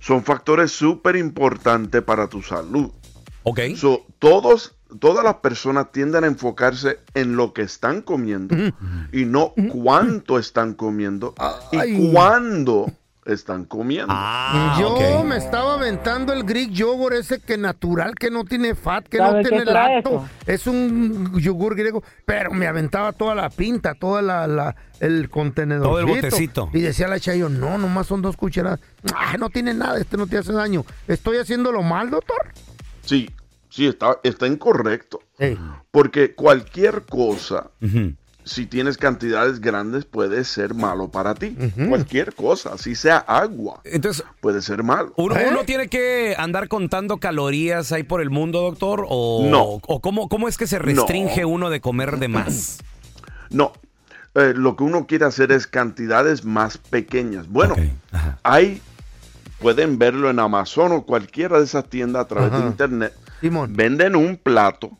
son 0.00 0.24
factores 0.24 0.70
súper 0.72 1.16
importantes 1.16 2.02
para 2.02 2.26
tu 2.28 2.42
salud. 2.42 2.90
Ok. 3.48 3.60
So, 3.76 4.04
todos, 4.18 4.74
todas 5.00 5.24
las 5.24 5.36
personas 5.36 5.90
tienden 5.92 6.24
a 6.24 6.26
enfocarse 6.26 6.98
en 7.14 7.36
lo 7.36 7.52
que 7.52 7.62
están 7.62 8.02
comiendo 8.02 8.54
y 9.12 9.24
no 9.24 9.52
cuánto 9.72 10.38
están 10.38 10.74
comiendo 10.74 11.34
Ay. 11.38 11.94
y 12.08 12.12
cuándo 12.12 12.90
están 13.24 13.66
comiendo. 13.66 14.06
Ah, 14.10 14.78
Yo 14.80 15.22
me 15.22 15.36
estaba 15.36 15.74
aventando 15.74 16.32
el 16.32 16.44
Greek 16.44 16.70
yogurt 16.70 17.14
ese 17.14 17.38
que 17.40 17.58
natural, 17.58 18.14
que 18.14 18.30
no 18.30 18.44
tiene 18.46 18.74
fat, 18.74 19.06
que 19.06 19.18
no 19.18 19.26
¿Sabe 19.26 19.42
qué 19.42 19.48
tiene 19.50 19.64
lacto. 19.66 20.08
eso? 20.10 20.28
Es 20.46 20.66
un 20.66 21.38
yogur 21.38 21.76
griego, 21.76 22.02
pero 22.24 22.52
me 22.52 22.66
aventaba 22.66 23.12
toda 23.12 23.34
la 23.34 23.50
pinta, 23.50 23.92
toda 23.94 24.22
la, 24.22 24.46
la- 24.46 24.74
el 25.00 25.28
contenedor. 25.28 25.86
Todo 25.86 26.00
el 26.00 26.06
botecito. 26.06 26.70
Y 26.72 26.80
decía 26.80 27.06
la 27.06 27.20
Chayo, 27.20 27.50
no, 27.50 27.76
nomás 27.76 28.06
son 28.06 28.22
dos 28.22 28.34
cucharadas. 28.34 28.80
Ah, 29.14 29.36
no 29.38 29.50
tiene 29.50 29.74
nada, 29.74 29.98
este 29.98 30.16
no 30.16 30.26
te 30.26 30.38
hace 30.38 30.52
daño. 30.54 30.86
¿Estoy 31.06 31.36
haciéndolo 31.36 31.82
mal, 31.82 32.08
doctor? 32.08 32.48
Sí, 33.04 33.30
sí, 33.78 33.86
está, 33.86 34.18
está 34.24 34.46
incorrecto. 34.48 35.20
Porque 35.92 36.34
cualquier 36.34 37.02
cosa, 37.02 37.70
si 38.44 38.66
tienes 38.66 38.96
cantidades 38.98 39.60
grandes, 39.60 40.04
puede 40.04 40.42
ser 40.44 40.74
malo 40.74 41.10
para 41.10 41.34
ti. 41.36 41.56
Cualquier 41.88 42.34
cosa, 42.34 42.76
si 42.76 42.94
sea 42.96 43.18
agua, 43.18 43.80
Entonces, 43.84 44.24
puede 44.40 44.62
ser 44.62 44.82
malo. 44.82 45.12
¿uno, 45.16 45.36
¿Eh? 45.36 45.46
uno 45.48 45.64
tiene 45.64 45.86
que 45.88 46.34
andar 46.36 46.66
contando 46.68 47.18
calorías 47.18 47.92
ahí 47.92 48.02
por 48.02 48.20
el 48.20 48.30
mundo, 48.30 48.62
doctor? 48.62 49.06
¿O, 49.08 49.46
No. 49.48 49.62
¿O 49.86 50.00
cómo, 50.00 50.28
cómo 50.28 50.48
es 50.48 50.56
que 50.56 50.66
se 50.66 50.78
restringe 50.80 51.42
No. 51.42 51.48
uno 51.48 51.70
de 51.70 51.80
comer 51.80 52.18
de 52.18 52.28
más? 52.28 52.78
No, 53.50 53.72
eh, 54.34 54.52
lo 54.54 54.76
que 54.76 54.82
uno 54.82 55.06
quiere 55.06 55.24
hacer 55.24 55.52
es 55.52 55.66
cantidades 55.66 56.44
más 56.44 56.76
pequeñas. 56.76 57.48
Bueno, 57.48 57.72
Ok, 57.74 57.80
ajá. 58.12 58.38
hay, 58.42 58.82
pueden 59.58 59.98
verlo 59.98 60.28
en 60.28 60.38
Amazon 60.38 60.92
o 60.92 61.06
cualquiera 61.06 61.56
de 61.58 61.64
esas 61.64 61.88
tiendas 61.88 62.24
a 62.24 62.28
través 62.28 62.52
Ajá. 62.52 62.60
de 62.60 62.66
internet. 62.66 63.14
Simón. 63.40 63.74
Venden 63.76 64.16
un 64.16 64.36
plato 64.36 64.98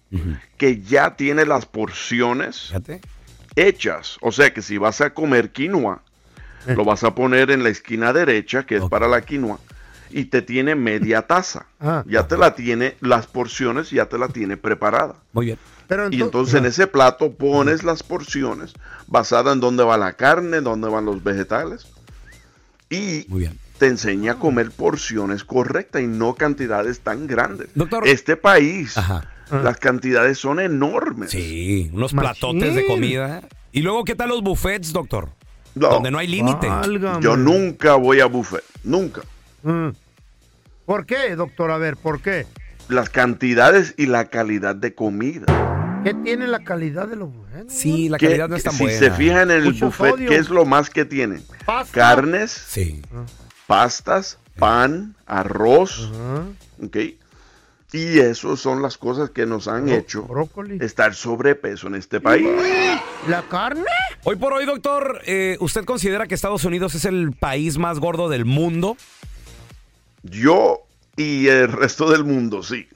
que 0.57 0.81
ya 0.81 1.17
tiene 1.17 1.45
las 1.45 1.67
porciones 1.67 2.67
Fíjate. 2.69 3.01
hechas. 3.57 4.17
O 4.21 4.33
sea 4.33 4.53
que 4.53 4.63
si 4.63 4.79
vas 4.79 5.01
a 5.01 5.11
comer 5.15 5.51
quinoa, 5.53 6.03
lo 6.67 6.85
vas 6.85 7.05
a 7.05 7.15
poner 7.15 7.51
en 7.51 7.63
la 7.63 7.69
esquina 7.71 8.13
derecha, 8.13 8.65
que 8.65 8.77
es 8.77 8.85
para 8.85 9.09
la 9.09 9.23
quinoa, 9.23 9.59
y 10.11 10.27
te 10.27 10.43
tiene 10.43 10.75
media 10.75 11.23
taza. 11.23 11.67
Ah. 11.81 12.03
Ya 12.09 12.27
te 12.27 12.37
la 12.37 12.57
tiene, 12.57 12.97
las 13.01 13.29
porciones 13.29 13.91
ya 13.91 14.07
te 14.07 14.19
la 14.19 14.27
tiene 14.29 14.57
preparada. 14.57 15.15
Muy 15.33 15.47
bien. 15.47 15.59
Pero 15.87 16.09
Y 16.09 16.17
ento- 16.19 16.25
entonces 16.25 16.55
en 16.57 16.67
ese 16.67 16.87
plato 16.89 17.33
pones 17.35 17.85
las 17.85 18.03
porciones 18.03 18.73
basada 19.07 19.53
en 19.53 19.61
dónde 19.61 19.85
va 19.85 19.97
la 19.97 20.15
carne, 20.15 20.61
dónde 20.61 20.89
van 20.89 21.05
los 21.07 21.23
vegetales. 21.23 21.87
Y 22.91 23.27
te 23.79 23.87
enseña 23.87 24.33
a 24.33 24.35
comer 24.39 24.71
porciones 24.71 25.45
correctas 25.45 26.03
y 26.03 26.07
no 26.07 26.35
cantidades 26.35 27.01
tan 27.01 27.27
grandes. 27.27 27.69
Este 28.05 28.37
país, 28.37 28.97
las 29.51 29.77
cantidades 29.79 30.39
son 30.39 30.61
enormes. 30.61 31.31
Sí, 31.31 31.91
unos 31.93 32.13
platotes 32.13 32.75
de 32.75 32.87
comida. 32.87 33.43
Y 33.73 33.83
luego, 33.83 34.05
¿qué 34.05 34.15
tal 34.15 34.31
los 34.31 34.43
buffets, 34.43 34.93
doctor? 34.93 35.31
No. 35.75 35.89
Donde 35.91 36.11
no 36.11 36.19
hay 36.19 36.27
límite. 36.27 36.69
Yo 37.21 37.37
nunca 37.37 37.95
voy 37.95 38.21
a 38.21 38.27
buffet, 38.27 38.65
nunca. 38.83 39.21
Mm. 39.63 39.89
¿Por 40.87 41.07
qué, 41.07 41.37
doctor? 41.37 41.71
A 41.71 41.79
ver, 41.79 41.97
¿por 41.97 42.21
qué? 42.21 42.47
Las 42.89 43.11
cantidades 43.11 43.95
y 43.99 44.07
la 44.07 44.25
calidad 44.27 44.75
de 44.75 44.95
comida. 44.95 46.01
¿Qué 46.03 46.15
tiene 46.15 46.47
la 46.49 46.61
calidad 46.61 47.07
de 47.09 47.17
los 47.17 47.29
buenos? 47.35 47.73
Sí, 47.73 48.09
la 48.09 48.17
¿Qué- 48.19 48.27
calidad 48.29 48.49
no 48.49 48.57
es 48.57 48.63
tan 48.63 48.73
si 48.73 48.85
buena. 48.85 48.99
se 48.99 49.11
fijan 49.11 49.51
en 49.51 49.59
el 49.59 49.65
Mucho 49.65 49.87
buffet, 49.87 50.11
sodio. 50.13 50.29
¿qué 50.31 50.37
es 50.37 50.49
lo 50.49 50.65
más 50.65 50.89
que 50.89 51.05
tienen? 51.05 51.43
Pasta. 51.67 51.93
Carnes, 51.93 52.51
Sí. 52.51 53.03
Pastas, 53.69 54.39
pan, 54.59 55.15
arroz, 55.27 56.11
¿ok? 56.83 56.97
Y 57.93 58.19
eso 58.19 58.57
son 58.57 58.81
las 58.81 58.97
cosas 58.97 59.31
que 59.31 59.45
nos 59.45 59.69
han 59.69 59.91
hecho 59.91 60.27
estar 60.81 61.15
sobrepeso 61.15 61.87
en 61.87 61.95
este 61.95 62.19
país. 62.19 62.49
¿La 63.29 63.43
carne? 63.43 63.85
Hoy 64.25 64.37
por 64.37 64.55
hoy, 64.55 64.65
doctor, 64.65 65.21
eh, 65.27 65.59
¿usted 65.61 65.85
considera 65.85 66.27
que 66.27 66.35
Estados 66.35 66.65
Unidos 66.65 66.95
es 66.95 67.05
el 67.05 67.33
país 67.33 67.77
más 67.77 67.99
gordo 67.99 68.31
del 68.31 68.47
mundo? 68.47 68.97
Yo 70.23 70.87
y 71.17 71.49
el 71.49 71.71
resto 71.71 72.11
del 72.11 72.25
mundo, 72.25 72.63
sí. 72.63 72.89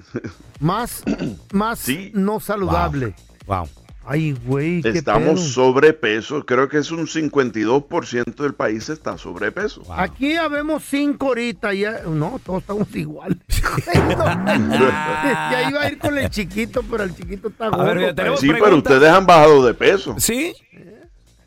Más, 0.58 1.02
más 1.52 1.86
no 2.14 2.40
saludable. 2.40 3.14
Wow. 3.46 3.68
Ay, 4.04 4.32
güey, 4.46 4.80
Estamos 4.84 5.40
pedo. 5.40 5.48
sobrepeso. 5.48 6.44
Creo 6.44 6.68
que 6.68 6.78
es 6.78 6.90
un 6.90 7.06
52% 7.06 8.34
del 8.42 8.54
país 8.54 8.88
está 8.88 9.16
sobrepeso. 9.16 9.82
Aquí 9.92 10.34
habemos 10.36 10.82
cinco 10.84 11.28
ahorita. 11.28 11.72
Ya, 11.74 12.02
no, 12.06 12.40
todos 12.44 12.62
estamos 12.62 12.94
igual. 12.96 13.38
ya 13.94 15.68
iba 15.70 15.82
a 15.82 15.88
ir 15.88 15.98
con 15.98 16.18
el 16.18 16.28
chiquito, 16.30 16.82
pero 16.90 17.04
el 17.04 17.14
chiquito 17.14 17.48
está 17.48 17.68
gordo. 17.68 17.84
ver, 17.94 18.38
Sí, 18.38 18.48
pero 18.48 18.76
ustedes 18.76 19.08
han 19.08 19.26
bajado 19.26 19.64
de 19.66 19.74
peso. 19.74 20.14
¿Sí? 20.18 20.52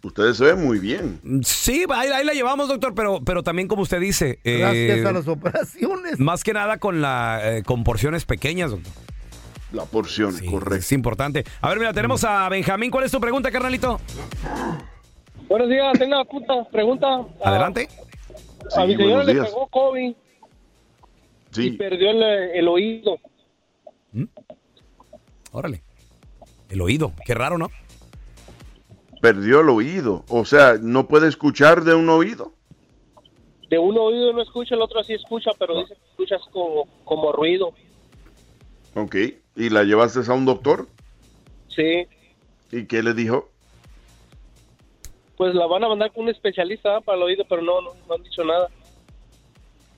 Ustedes 0.02 0.38
se 0.38 0.46
ven 0.46 0.64
muy 0.64 0.78
bien. 0.78 1.20
Sí, 1.44 1.84
ahí, 1.90 2.10
ahí 2.10 2.24
la 2.24 2.34
llevamos, 2.34 2.68
doctor, 2.68 2.94
pero, 2.94 3.22
pero 3.26 3.42
también 3.42 3.68
como 3.68 3.82
usted 3.82 4.00
dice... 4.00 4.40
eh, 4.44 4.60
Gracias 4.60 5.06
a 5.06 5.12
las 5.12 5.28
operaciones. 5.28 6.20
Más 6.20 6.44
que 6.44 6.54
nada 6.54 6.78
con, 6.78 7.02
la, 7.02 7.40
eh, 7.44 7.64
con 7.64 7.84
porciones 7.84 8.24
pequeñas, 8.24 8.70
doctor. 8.70 8.94
La 9.76 9.84
porción, 9.86 10.34
correcto. 10.50 10.76
Es 10.76 10.92
importante. 10.94 11.44
A 11.60 11.68
ver, 11.70 11.80
mira, 11.80 11.92
tenemos 11.94 12.24
a 12.24 12.48
Benjamín. 12.48 12.90
¿Cuál 12.90 13.04
es 13.04 13.12
tu 13.12 13.20
pregunta, 13.20 13.52
carnalito? 13.52 14.00
Buenos 15.50 15.70
días, 15.70 16.00
tengo 16.00 16.16
una 16.16 16.24
puta 16.26 16.64
pregunta. 16.72 17.26
Adelante. 17.44 17.90
a 18.76 18.86
mi 18.86 18.94
Sí, 18.94 18.98
señora 18.98 19.24
le 19.26 19.34
días. 19.34 19.48
pegó 19.48 19.68
COVID 19.68 20.16
y 21.58 21.72
perdió 21.72 22.10
el, 22.12 22.24
el 22.24 22.68
oído. 22.70 23.18
Órale. 25.52 25.84
El 26.70 26.82
oído. 26.82 27.12
Qué 27.26 27.34
raro, 27.34 27.58
¿no? 27.58 27.70
perdió 29.22 29.62
el 29.62 29.70
oído. 29.70 30.24
O 30.30 30.46
sea, 30.46 30.76
no 30.80 31.08
puede 31.08 31.28
escuchar 31.28 31.84
de 31.84 31.96
un 31.96 32.08
oído. 32.10 32.54
De 33.72 33.80
un 33.80 33.98
oído 33.98 34.32
no 34.34 34.42
escucha, 34.44 34.76
el 34.76 34.82
otro 34.82 35.04
sí 35.04 35.14
escucha, 35.16 35.50
pero 35.58 35.80
dice 35.80 35.96
que 35.96 36.10
escuchas 36.12 36.42
como, 36.52 36.86
como 37.04 37.32
ruido. 37.32 37.74
Ok. 38.96 39.16
¿Y 39.56 39.70
la 39.70 39.84
llevaste 39.84 40.20
a 40.28 40.34
un 40.34 40.46
doctor? 40.46 40.88
Sí, 41.68 42.08
¿Y 42.72 42.86
qué 42.86 43.04
le 43.04 43.14
dijo? 43.14 43.50
pues 45.38 45.54
la 45.54 45.66
van 45.66 45.84
a 45.84 45.90
mandar 45.90 46.12
con 46.14 46.24
un 46.24 46.30
especialista 46.30 47.02
para 47.02 47.18
el 47.18 47.24
oído, 47.24 47.46
pero 47.48 47.62
no, 47.62 47.82
no, 47.82 47.90
no 48.08 48.16
han 48.16 48.24
dicho 48.24 48.44
nada. 48.44 48.70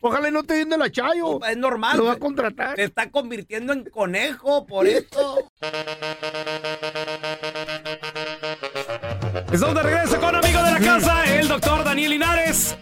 Ojalá 0.00 0.30
y 0.30 0.32
no 0.32 0.42
te 0.42 0.54
den 0.54 0.70
de 0.70 0.78
la 0.78 0.90
chayo. 0.90 1.44
Es 1.44 1.56
normal. 1.56 1.96
Lo 1.98 2.06
va 2.06 2.14
a 2.14 2.18
contratar. 2.18 2.74
Se 2.76 2.82
está 2.84 3.10
convirtiendo 3.10 3.72
en 3.72 3.84
conejo 3.84 4.66
por 4.66 4.86
esto. 4.86 5.50
Estamos 9.52 9.74
de 9.74 9.82
regreso 9.82 10.20
con 10.20 10.34
amigo 10.34 10.62
de 10.62 10.70
la 10.70 10.78
casa, 10.78 11.24
el 11.24 11.48
doctor 11.48 11.84
Daniel 11.84 12.12
Linares. 12.12 12.76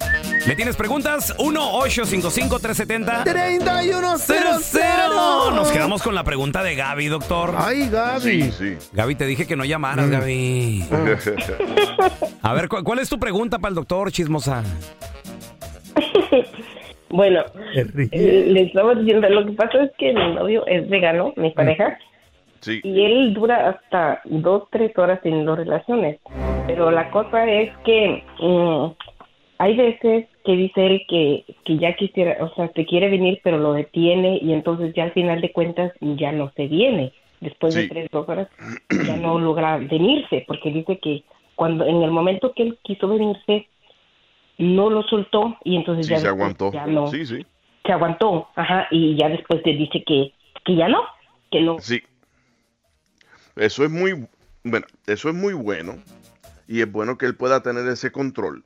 ¿Le 0.48 0.56
tienes 0.56 0.76
preguntas? 0.76 1.36
1-855-370. 1.38 3.24
3100. 3.24 5.54
Nos 5.54 5.70
quedamos 5.70 6.02
con 6.02 6.14
la 6.14 6.24
pregunta 6.24 6.62
de 6.62 6.74
Gaby, 6.74 7.08
doctor. 7.08 7.54
Ay, 7.58 7.90
Gaby. 7.90 8.50
Gaby, 8.94 9.14
te 9.14 9.26
dije 9.26 9.46
que 9.46 9.56
no 9.56 9.66
llamaras, 9.66 10.08
Gaby. 10.08 10.84
A 12.42 12.54
ver, 12.54 12.68
¿cu- 12.68 12.82
¿cuál 12.82 13.00
es 13.00 13.10
tu 13.10 13.18
pregunta 13.18 13.58
para 13.58 13.68
el 13.70 13.74
doctor, 13.74 14.10
chismosa? 14.10 14.62
Bueno, 17.10 17.40
eh, 17.74 18.44
le 18.48 18.64
estaba 18.64 18.94
diciendo, 18.94 19.26
lo 19.30 19.46
que 19.46 19.52
pasa 19.52 19.82
es 19.82 19.90
que 19.96 20.12
mi 20.12 20.34
novio 20.34 20.66
es 20.66 20.86
vegano, 20.90 21.32
mi 21.36 21.50
pareja, 21.52 21.96
Sí. 22.60 22.80
y 22.84 23.02
él 23.02 23.32
dura 23.32 23.70
hasta 23.70 24.20
dos, 24.26 24.64
tres 24.70 24.92
horas 24.98 25.18
teniendo 25.22 25.56
relaciones. 25.56 26.18
Pero 26.66 26.90
la 26.90 27.10
cosa 27.10 27.46
es 27.50 27.70
que 27.86 28.22
mm, 28.42 28.88
hay 29.56 29.74
veces 29.78 30.26
que 30.48 30.56
dice 30.56 30.86
él 30.86 31.02
que, 31.06 31.44
que 31.66 31.76
ya 31.76 31.94
quisiera, 31.94 32.42
o 32.42 32.54
sea, 32.54 32.72
se 32.74 32.86
quiere 32.86 33.10
venir, 33.10 33.38
pero 33.44 33.58
lo 33.58 33.74
detiene 33.74 34.38
y 34.40 34.54
entonces 34.54 34.94
ya 34.94 35.02
al 35.04 35.12
final 35.12 35.42
de 35.42 35.52
cuentas 35.52 35.92
ya 36.00 36.32
no 36.32 36.50
se 36.56 36.66
viene. 36.68 37.12
Después 37.42 37.74
de 37.74 37.86
tres, 37.86 38.08
dos 38.10 38.26
horas 38.26 38.48
ya 39.06 39.18
no 39.18 39.38
logra 39.38 39.76
venirse, 39.76 40.44
porque 40.48 40.70
dice 40.72 40.98
que 41.02 41.22
cuando 41.54 41.84
en 41.84 42.02
el 42.02 42.10
momento 42.10 42.54
que 42.54 42.62
él 42.62 42.78
quiso 42.82 43.08
venirse, 43.08 43.68
no 44.56 44.88
lo 44.88 45.02
soltó 45.02 45.54
y 45.64 45.76
entonces 45.76 46.06
Sí, 46.06 46.14
ya 46.14 46.18
se 46.18 46.28
aguantó. 46.28 46.72
ya 46.72 46.86
no 46.86 47.08
Sí, 47.08 47.26
sí. 47.26 47.44
se 47.84 47.92
aguantó, 47.92 48.48
ajá, 48.56 48.88
y 48.90 49.16
ya 49.18 49.28
después 49.28 49.62
te 49.62 49.74
dice 49.74 50.02
que, 50.02 50.32
que 50.64 50.76
ya 50.76 50.88
no, 50.88 51.02
que 51.50 51.60
no. 51.60 51.78
Sí. 51.78 52.00
Eso 53.54 53.84
es 53.84 53.90
muy, 53.90 54.26
bueno, 54.64 54.86
eso 55.06 55.28
es 55.28 55.34
muy 55.34 55.52
bueno. 55.52 55.96
Y 56.66 56.80
es 56.80 56.90
bueno 56.90 57.18
que 57.18 57.26
él 57.26 57.36
pueda 57.36 57.62
tener 57.62 57.86
ese 57.86 58.10
control. 58.10 58.64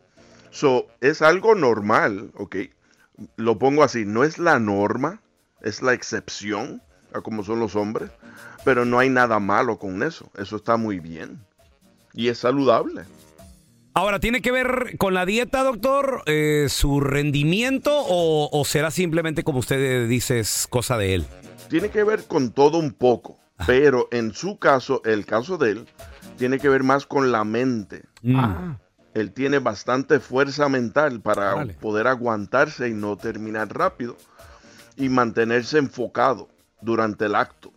So, 0.53 0.87
es 1.01 1.23
algo 1.23 1.55
normal, 1.55 2.31
¿ok? 2.37 2.57
Lo 3.37 3.59
pongo 3.59 3.83
así, 3.83 4.05
no 4.05 4.23
es 4.23 4.39
la 4.39 4.61
norma, 4.61 5.23
es 5.63 5.81
la 5.81 5.95
excepción 5.95 6.83
a 7.15 7.23
como 7.23 7.43
son 7.43 7.59
los 7.59 7.75
hombres. 7.75 8.11
Pero 8.65 8.85
no 8.85 8.99
hay 8.99 9.09
nada 9.09 9.41
malo 9.41 9.79
con 9.79 10.03
eso. 10.03 10.31
Eso 10.37 10.57
está 10.57 10.77
muy 10.77 11.01
bien. 11.01 11.41
Y 12.13 12.29
es 12.29 12.39
saludable. 12.39 13.03
Ahora, 13.95 14.21
¿tiene 14.21 14.41
que 14.41 14.53
ver 14.53 14.97
con 14.99 15.15
la 15.15 15.27
dieta, 15.27 15.65
doctor, 15.65 16.23
eh, 16.27 16.67
su 16.69 17.01
rendimiento 17.01 17.91
o, 17.95 18.49
o 18.53 18.65
será 18.65 18.91
simplemente, 18.91 19.43
como 19.43 19.59
usted 19.59 20.09
dice, 20.09 20.39
es 20.39 20.67
cosa 20.69 20.97
de 20.97 21.15
él? 21.15 21.27
Tiene 21.69 21.91
que 21.91 22.05
ver 22.05 22.25
con 22.25 22.53
todo 22.53 22.79
un 22.79 22.93
poco, 22.93 23.39
pero 23.67 24.09
en 24.13 24.33
su 24.33 24.59
caso, 24.59 25.03
el 25.05 25.27
caso 25.27 25.59
de 25.59 25.73
él, 25.73 25.87
tiene 26.39 26.59
que 26.59 26.69
ver 26.69 26.83
más 26.85 27.07
con 27.07 27.33
la 27.33 27.45
mente. 27.45 28.05
Mm. 28.23 28.75
Él 29.15 29.33
tiene 29.33 29.59
bastante 29.59 30.21
fuerza 30.21 30.69
mental 30.69 31.21
para 31.21 31.67
poder 31.81 32.07
aguantarse 32.07 32.89
y 32.89 32.95
no 32.95 33.17
terminar 33.17 33.69
rápido 33.69 34.17
y 34.97 35.09
mantenerse 35.09 35.79
enfocado 35.79 36.49
durante 36.81 37.27
el 37.27 37.35
acto. 37.35 37.73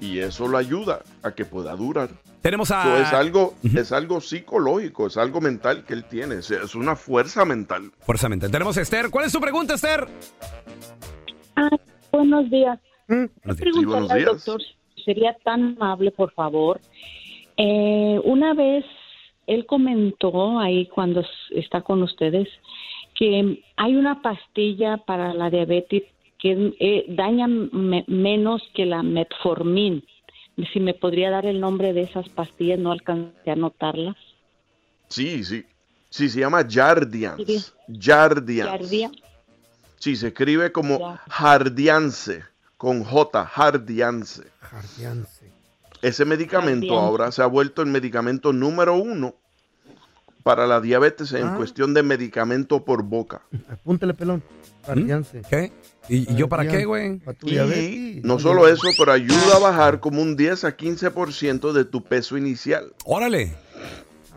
Y 0.00 0.18
eso 0.18 0.48
lo 0.48 0.56
ayuda 0.58 1.02
a 1.22 1.30
que 1.32 1.44
pueda 1.44 1.76
durar. 1.76 2.08
Tenemos 2.40 2.70
a... 2.72 2.82
So, 2.82 2.96
es 2.96 3.12
algo, 3.12 3.54
es 3.62 3.92
algo 3.92 4.20
psicológico, 4.20 5.06
es 5.06 5.16
algo 5.16 5.40
mental 5.40 5.84
que 5.84 5.94
él 5.94 6.04
tiene, 6.04 6.36
es- 6.36 6.74
una 6.74 6.96
fuerza 6.96 7.44
mental. 7.44 7.92
Fuerza 8.00 8.28
mental. 8.28 8.50
Tenemos 8.50 8.76
a 8.76 8.82
Esther. 8.82 9.10
¿Cuál 9.10 9.26
es 9.26 9.32
su 9.32 9.40
pregunta, 9.40 9.74
Esther? 9.74 10.06
Ah, 11.56 11.68
buenos 12.12 12.50
días. 12.50 12.78
Buenos 13.08 13.30
días. 13.44 13.56
Preguntarle 13.56 13.80
Sí, 13.80 13.84
buenos 13.86 14.10
al 14.10 14.18
días. 14.18 14.44
doctor 14.44 14.60
sería 15.04 15.36
tan 15.44 15.76
amable, 15.76 16.10
por 16.10 16.32
favor. 16.32 16.80
Eh, 17.56 18.20
una 18.24 18.52
vez 18.54 18.84
él 19.46 19.66
comentó 19.66 20.58
ahí 20.58 20.86
cuando 20.86 21.24
está 21.50 21.82
con 21.82 22.02
ustedes 22.02 22.48
que 23.14 23.62
hay 23.76 23.96
una 23.96 24.22
pastilla 24.22 24.96
para 24.98 25.32
la 25.34 25.50
diabetes 25.50 26.02
que 26.38 26.74
eh, 26.80 27.04
daña 27.08 27.46
me- 27.46 28.04
menos 28.08 28.62
que 28.74 28.84
la 28.86 29.02
metformin. 29.02 30.04
Si 30.72 30.80
me 30.80 30.94
podría 30.94 31.30
dar 31.30 31.46
el 31.46 31.60
nombre 31.60 31.92
de 31.92 32.02
esas 32.02 32.28
pastillas, 32.28 32.78
no 32.78 32.92
alcancé 32.92 33.50
a 33.50 33.54
anotarlas. 33.54 34.16
Sí, 35.08 35.42
sí. 35.44 35.64
Sí, 36.10 36.28
se 36.28 36.40
llama 36.40 36.64
Jardiance. 36.68 37.44
Sí. 37.58 37.72
Jardiance. 38.00 38.70
Yardia. 38.72 39.10
Sí, 39.98 40.14
se 40.16 40.28
escribe 40.28 40.70
como. 40.70 41.18
Jardiance, 41.28 42.42
con 42.76 43.02
J, 43.04 43.46
Jardiance. 43.46 44.42
Jardiance. 44.60 45.50
Ese 46.04 46.24
medicamento 46.26 46.98
ahora 46.98 47.32
se 47.32 47.42
ha 47.42 47.46
vuelto 47.46 47.80
el 47.80 47.88
medicamento 47.88 48.52
número 48.52 48.94
uno 48.94 49.34
para 50.42 50.66
la 50.66 50.80
diabetes 50.82 51.32
en 51.32 51.46
Ah. 51.46 51.54
cuestión 51.56 51.94
de 51.94 52.02
medicamento 52.02 52.84
por 52.84 53.02
boca. 53.02 53.40
Apúntale, 53.70 54.12
pelón. 54.12 54.42
Jardiance. 54.86 55.40
¿Qué? 55.48 55.72
¿Y, 56.10 56.30
y 56.30 56.34
yo 56.36 56.46
para 56.46 56.68
qué, 56.68 56.84
güey? 56.84 57.16
Para 57.20 57.38
tu 57.38 57.46
Y 57.48 57.52
diabetes. 57.52 58.22
no 58.24 58.38
solo 58.38 58.68
eso, 58.68 58.86
pero 58.98 59.12
ayuda 59.12 59.56
a 59.56 59.58
bajar 59.58 60.00
como 60.00 60.20
un 60.20 60.36
10 60.36 60.64
a 60.64 60.76
15% 60.76 61.72
de 61.72 61.86
tu 61.86 62.04
peso 62.04 62.36
inicial. 62.36 62.92
Órale. 63.06 63.54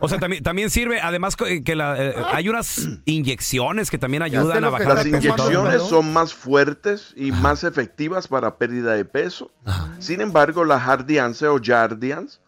O 0.00 0.08
sea, 0.08 0.18
también, 0.18 0.42
también 0.44 0.70
sirve, 0.70 1.00
además 1.00 1.34
co- 1.36 1.44
que 1.64 1.74
la, 1.74 1.96
eh, 2.00 2.14
hay 2.32 2.48
unas 2.48 2.88
inyecciones 3.04 3.90
que 3.90 3.98
también 3.98 4.22
ayudan 4.22 4.62
a 4.64 4.70
bajar 4.70 4.94
Las 4.94 5.06
inyecciones 5.06 5.82
son 5.82 6.12
más 6.12 6.32
fuertes 6.34 7.12
y 7.16 7.32
más 7.32 7.64
efectivas 7.64 8.28
para 8.28 8.56
pérdida 8.58 8.94
de 8.94 9.04
peso. 9.04 9.50
Sin 9.98 10.20
embargo, 10.20 10.64
la 10.64 10.78
Jardiance 10.78 11.46
o 11.48 11.58
Jardiance 11.62 12.38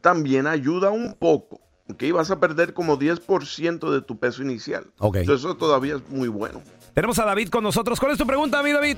también 0.00 0.46
ayuda 0.46 0.90
un 0.90 1.14
poco. 1.14 1.60
¿ok? 1.88 2.04
Vas 2.14 2.30
a 2.30 2.38
perder 2.38 2.74
como 2.74 2.96
10% 2.96 3.90
de 3.90 4.02
tu 4.02 4.16
peso 4.20 4.42
inicial. 4.42 4.84
Ok. 4.98 5.16
Entonces, 5.16 5.44
eso 5.44 5.56
todavía 5.56 5.96
es 5.96 6.08
muy 6.10 6.28
bueno. 6.28 6.62
Tenemos 6.94 7.18
a 7.18 7.24
David 7.24 7.48
con 7.48 7.64
nosotros. 7.64 7.98
¿Cuál 7.98 8.12
es 8.12 8.18
tu 8.18 8.26
pregunta, 8.26 8.62
mi 8.62 8.70
David? 8.72 8.96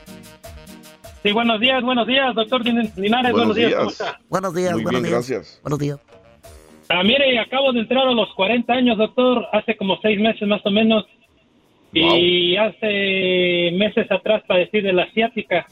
Sí, 1.23 1.33
buenos 1.33 1.61
días, 1.61 1.83
buenos 1.83 2.07
días, 2.07 2.35
doctor 2.35 2.63
Linares, 2.65 3.33
buenos, 3.33 3.33
Buenos 3.33 3.57
días, 3.57 3.75
¿cómo 3.75 3.85
días. 3.91 4.01
está? 4.01 4.21
Buenos 4.29 4.55
días, 4.55 4.73
Muy 4.75 4.83
buenos 4.83 5.03
bien, 5.03 5.13
días. 5.15 5.29
gracias. 5.29 5.61
Buenos 5.63 5.79
días. 5.79 5.99
Ah, 6.95 7.03
mire, 7.03 7.39
acabo 7.39 7.73
de 7.73 7.81
entrar 7.81 8.07
a 8.07 8.13
los 8.13 8.29
40 8.35 8.71
años, 8.71 8.99
doctor, 8.99 9.49
hace 9.51 9.77
como 9.77 9.99
seis 10.03 10.21
meses 10.21 10.47
más 10.47 10.61
o 10.67 10.71
menos. 10.71 11.07
Y 11.91 12.55
hace 12.57 13.71
meses 13.73 14.11
atrás 14.11 14.43
padecí 14.47 14.83
de 14.83 14.93
la 14.93 15.05
asiática. 15.05 15.67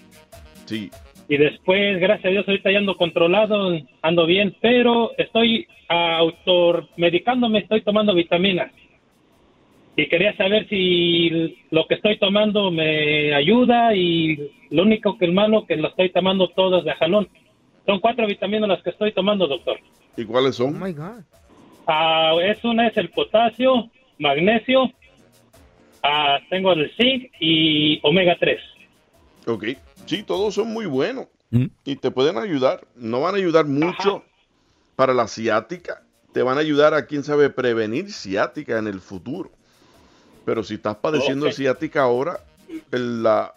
Sí. 0.65 0.91
Y 1.29 1.37
después, 1.37 2.01
gracias 2.01 2.25
a 2.25 2.31
Dios, 2.31 2.49
ahorita 2.49 2.73
ya 2.73 2.79
ando 2.79 2.97
controlado, 2.97 3.79
ando 4.01 4.25
bien, 4.25 4.57
pero 4.63 5.11
estoy 5.19 5.67
automedicándome, 5.89 7.59
estoy 7.59 7.83
tomando 7.83 8.15
vitaminas. 8.15 8.73
Y 9.97 10.07
quería 10.07 10.35
saber 10.39 10.67
si 10.71 11.59
lo 11.71 11.87
que 11.87 11.97
estoy 11.97 12.17
tomando 12.17 12.71
me 12.71 13.35
ayuda 13.35 13.95
y 13.95 14.39
lo 14.71 14.85
único 14.85 15.19
que 15.19 15.27
es 15.27 15.33
malo 15.35 15.67
que 15.67 15.77
lo 15.77 15.89
estoy 15.89 16.09
tomando 16.09 16.49
todas 16.49 16.83
de 16.83 16.95
jalón. 16.95 17.29
Son 17.85 18.01
cuatro 18.01 18.27
vitaminas 18.27 18.71
las 18.71 18.83
que 18.83 18.91
estoy 18.91 19.13
tomando, 19.13 19.47
doctor. 19.47 19.79
¿Y 20.16 20.25
cuáles 20.25 20.59
Oh 20.61 20.64
son? 20.68 20.81
my 20.81 20.92
God. 20.92 21.23
Ah, 21.87 22.35
es 22.42 22.62
una 22.64 22.88
es 22.88 22.96
el 22.96 23.11
potasio, 23.11 23.90
magnesio, 24.18 24.90
ah, 26.03 26.38
tengo 26.51 26.73
el 26.73 26.90
zinc 26.96 27.33
y 27.40 28.01
omega 28.03 28.37
3. 28.38 28.61
Ok. 29.46 29.64
Sí, 30.07 30.23
todos 30.23 30.55
son 30.55 30.73
muy 30.73 30.87
buenos. 30.87 31.27
¿Mm? 31.51 31.66
Y 31.85 31.96
te 31.96 32.11
pueden 32.11 32.38
ayudar. 32.38 32.87
No 32.94 33.20
van 33.20 33.35
a 33.35 33.38
ayudar 33.38 33.66
mucho 33.66 34.25
para 34.96 35.14
la 35.14 35.27
ciática. 35.27 36.03
Te 36.33 36.42
van 36.42 36.59
a 36.59 36.61
ayudar 36.61 36.94
a, 36.94 37.07
quién 37.07 37.25
sabe, 37.25 37.51
prevenir 37.51 38.12
ciática 38.12 38.79
en 38.79 38.87
el 38.87 39.01
futuro. 39.01 39.51
Pero 40.44 40.62
si 40.62 40.75
estás 40.75 40.96
padeciendo 40.96 41.51
ciática 41.51 42.03
ahora, 42.03 42.40
el, 42.92 43.23
la- 43.23 43.55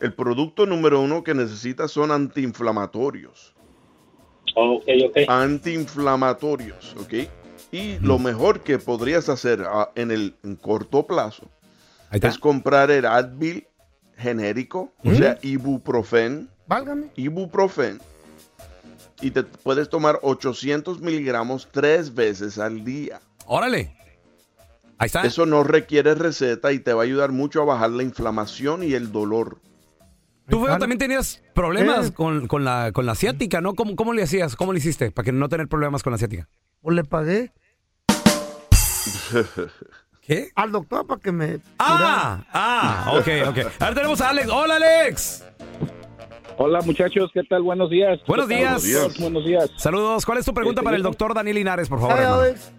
el 0.00 0.12
producto 0.14 0.66
número 0.66 1.00
uno 1.00 1.22
que 1.22 1.34
necesitas 1.34 1.92
son 1.92 2.10
antiinflamatorios. 2.10 3.53
Ok, 4.54 4.84
ok. 5.08 5.18
Antiinflamatorios, 5.28 6.94
¿ok? 7.00 7.28
Y 7.72 7.98
lo 7.98 8.18
mejor 8.18 8.60
que 8.60 8.78
podrías 8.78 9.28
hacer 9.28 9.64
ah, 9.66 9.90
en 9.96 10.10
el 10.10 10.34
en 10.44 10.56
corto 10.56 11.06
plazo 11.06 11.50
es 12.12 12.38
comprar 12.38 12.90
el 12.90 13.06
Advil 13.06 13.66
genérico, 14.16 14.92
o 15.04 15.12
sea, 15.12 15.38
ibuprofen, 15.42 16.48
Válgame. 16.68 17.08
ibuprofen, 17.16 18.00
y 19.20 19.30
te 19.30 19.42
puedes 19.42 19.88
tomar 19.88 20.18
800 20.22 21.00
miligramos 21.00 21.68
tres 21.70 22.14
veces 22.14 22.58
al 22.58 22.84
día. 22.84 23.20
Órale. 23.46 23.96
Ahí 24.98 25.06
está. 25.06 25.22
Eso 25.22 25.46
no 25.46 25.64
requiere 25.64 26.14
receta 26.14 26.72
y 26.72 26.78
te 26.78 26.92
va 26.92 27.02
a 27.02 27.04
ayudar 27.04 27.32
mucho 27.32 27.62
a 27.62 27.64
bajar 27.64 27.90
la 27.90 28.02
inflamación 28.02 28.82
y 28.82 28.94
el 28.94 29.12
dolor. 29.12 29.58
Tú, 30.48 30.64
Feo, 30.64 30.78
también 30.78 30.98
tenías 30.98 31.42
problemas 31.54 32.08
Eh. 32.08 32.12
con, 32.12 32.46
con 32.48 32.64
la, 32.64 32.90
con 32.92 33.06
la 33.06 33.12
asiática, 33.12 33.60
¿no? 33.60 33.74
¿Cómo, 33.74 33.96
¿Cómo 33.96 34.12
le 34.12 34.22
hacías? 34.22 34.56
¿Cómo 34.56 34.72
le 34.72 34.78
hiciste 34.78 35.10
para 35.10 35.24
que 35.24 35.32
no 35.32 35.48
tener 35.48 35.68
problemas 35.68 36.02
con 36.02 36.10
la 36.10 36.16
asiática? 36.16 36.48
O 36.82 36.90
le 36.90 37.02
pagué 37.04 37.50
¿Qué? 40.20 40.50
al 40.54 40.72
doctor 40.72 41.06
para 41.06 41.20
que 41.20 41.32
me. 41.32 41.58
Ah, 41.78 42.44
ah, 42.52 43.12
ok, 43.14 43.28
ok. 43.48 43.58
Ahora 43.80 43.94
tenemos 43.94 44.20
a 44.20 44.30
Alex. 44.30 44.48
Hola, 44.50 44.76
Alex. 44.76 45.44
Hola 46.56 46.80
muchachos, 46.82 47.30
¿qué 47.34 47.42
tal? 47.42 47.62
Buenos 47.62 47.90
días. 47.90 48.20
Buenos 48.28 48.46
¿Qué 48.46 48.62
tal, 48.64 48.80
días. 48.80 49.18
Buenos 49.18 49.44
días. 49.44 49.70
Saludos. 49.76 50.24
¿Cuál 50.24 50.38
es 50.38 50.44
tu 50.44 50.54
pregunta 50.54 50.80
Este, 50.80 50.84
para 50.84 50.96
el 50.96 51.02
yo- 51.02 51.08
doctor 51.08 51.34
Daniel 51.34 51.56
Linares, 51.56 51.88
por 51.88 51.98
favor? 52.00 52.14
Hey, 52.16 52.22
hermano? 52.24 52.42
Alex. 52.42 52.72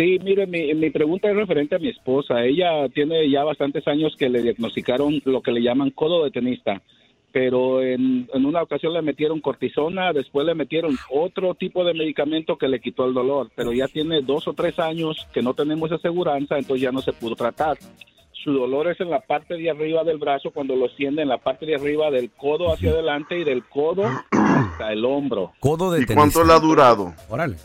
Sí, 0.00 0.18
mire, 0.24 0.46
mi, 0.46 0.72
mi 0.72 0.88
pregunta 0.88 1.28
es 1.28 1.36
referente 1.36 1.76
a 1.76 1.78
mi 1.78 1.90
esposa. 1.90 2.42
Ella 2.42 2.88
tiene 2.88 3.28
ya 3.30 3.44
bastantes 3.44 3.86
años 3.86 4.16
que 4.18 4.30
le 4.30 4.40
diagnosticaron 4.40 5.20
lo 5.26 5.42
que 5.42 5.52
le 5.52 5.60
llaman 5.60 5.90
codo 5.90 6.24
de 6.24 6.30
tenista, 6.30 6.80
pero 7.32 7.82
en, 7.82 8.26
en 8.32 8.46
una 8.46 8.62
ocasión 8.62 8.94
le 8.94 9.02
metieron 9.02 9.42
cortisona, 9.42 10.14
después 10.14 10.46
le 10.46 10.54
metieron 10.54 10.96
otro 11.10 11.54
tipo 11.54 11.84
de 11.84 11.92
medicamento 11.92 12.56
que 12.56 12.68
le 12.68 12.80
quitó 12.80 13.04
el 13.04 13.12
dolor, 13.12 13.50
pero 13.54 13.74
ya 13.74 13.88
tiene 13.88 14.22
dos 14.22 14.48
o 14.48 14.54
tres 14.54 14.78
años 14.78 15.28
que 15.34 15.42
no 15.42 15.52
tenemos 15.52 15.92
aseguranza, 15.92 16.56
entonces 16.56 16.80
ya 16.80 16.92
no 16.92 17.02
se 17.02 17.12
pudo 17.12 17.36
tratar. 17.36 17.76
Su 18.32 18.54
dolor 18.54 18.90
es 18.90 18.98
en 19.02 19.10
la 19.10 19.20
parte 19.20 19.58
de 19.58 19.68
arriba 19.68 20.02
del 20.02 20.16
brazo 20.16 20.50
cuando 20.50 20.76
lo 20.76 20.86
extiende 20.86 21.20
en 21.20 21.28
la 21.28 21.36
parte 21.36 21.66
de 21.66 21.74
arriba 21.74 22.10
del 22.10 22.30
codo 22.30 22.72
hacia 22.72 22.92
adelante 22.92 23.38
y 23.38 23.44
del 23.44 23.64
codo 23.64 24.04
hasta 24.30 24.94
el 24.94 25.04
hombro. 25.04 25.52
Codo 25.60 25.90
de 25.90 26.04
¿Y 26.04 26.06
cuánto 26.06 26.42
le 26.42 26.54
ha 26.54 26.58
durado? 26.58 27.12
Órale. 27.28 27.56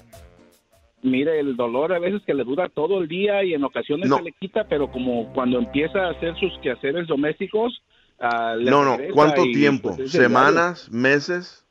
Mire, 1.06 1.40
el 1.40 1.56
dolor 1.56 1.94
a 1.94 2.00
veces 2.00 2.24
que 2.26 2.34
le 2.34 2.44
dura 2.44 2.68
todo 2.68 3.00
el 3.00 3.08
día 3.08 3.44
y 3.44 3.54
en 3.54 3.64
ocasiones 3.64 4.10
No. 4.10 4.18
se 4.18 4.24
le 4.24 4.32
quita, 4.32 4.64
pero 4.68 4.92
como 4.92 5.32
cuando 5.34 5.60
empieza 5.60 6.00
a 6.08 6.10
hacer 6.10 6.36
sus 6.40 6.52
quehaceres 6.64 7.08
domésticos, 7.08 7.80
ah, 8.20 8.56
le 8.58 8.72
No, 8.72 8.84
no. 8.84 8.98
¿Cuánto 9.14 9.44
y, 9.46 9.54
tiempo? 9.54 9.96
pues, 9.96 10.12
¿Semanas? 10.12 10.90
¿Meses? 10.92 11.64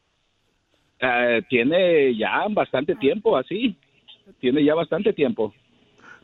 Ah, 1.01 1.41
tiene 1.51 2.17
ya 2.17 2.47
bastante 2.49 2.95
tiempo 2.95 3.37
así, 3.37 3.77
tiene 4.41 4.65
ya 4.65 4.75
bastante 4.75 5.13
tiempo. 5.13 5.53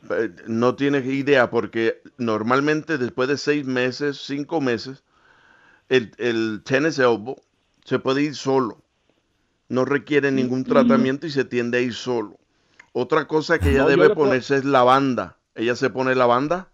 Eh, 0.09 0.29
No 0.47 0.75
tienes 0.75 1.05
idea 1.05 1.49
porque 1.49 2.01
normalmente 2.17 2.97
después 2.97 3.27
de 3.29 3.37
seis 3.37 3.65
meses, 3.65 4.17
cinco 4.25 4.61
meses, 4.61 5.03
el, 5.89 6.11
el 6.17 6.61
tennis 6.65 6.99
elbow 6.99 7.37
se 7.85 7.99
puede 7.99 8.23
ir 8.23 8.35
solo. 8.35 8.83
No 9.69 9.85
requiere 9.85 10.31
ningún 10.31 10.65
tratamiento 10.65 11.27
y 11.27 11.31
se 11.31 11.45
tiende 11.45 11.79
a 11.79 11.81
ir 11.81 11.93
solo. 11.95 12.39
Otra 12.93 13.25
cosa 13.27 13.59
que 13.59 13.69
ella 13.69 13.83
No, 13.83 13.87
debe 13.89 14.09
le 14.09 14.15
ponerse 14.15 14.55
es 14.55 14.65
la 14.65 14.83
banda. 14.83 15.37
¿Ella 15.55 15.75
se 15.75 15.89
pone 15.89 16.15
la 16.15 16.25
banda? 16.25 16.67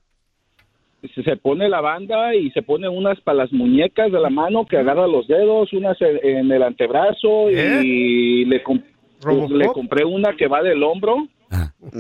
Se 1.14 1.38
pone 1.38 1.70
la 1.70 1.80
banda 1.80 2.34
y 2.34 2.50
se 2.52 2.64
pone 2.64 2.90
unas 2.90 3.20
para 3.22 3.38
las 3.40 3.54
muñecas 3.54 4.12
de 4.12 4.20
la 4.20 4.30
mano 4.32 4.66
que 4.66 4.78
agarra 4.78 5.06
los 5.08 5.28
dedos, 5.28 5.72
unas 5.74 5.96
en, 6.02 6.52
el 6.52 6.64
antebrazo 6.64 7.50
y 7.52 8.46
le, 8.46 8.64
com- 8.64 8.82
¿Robocop? 9.22 9.52
le 9.52 9.68
compré 9.68 10.04
una 10.06 10.36
que 10.36 10.48
va 10.48 10.64
del 10.64 10.82
hombro 10.84 11.28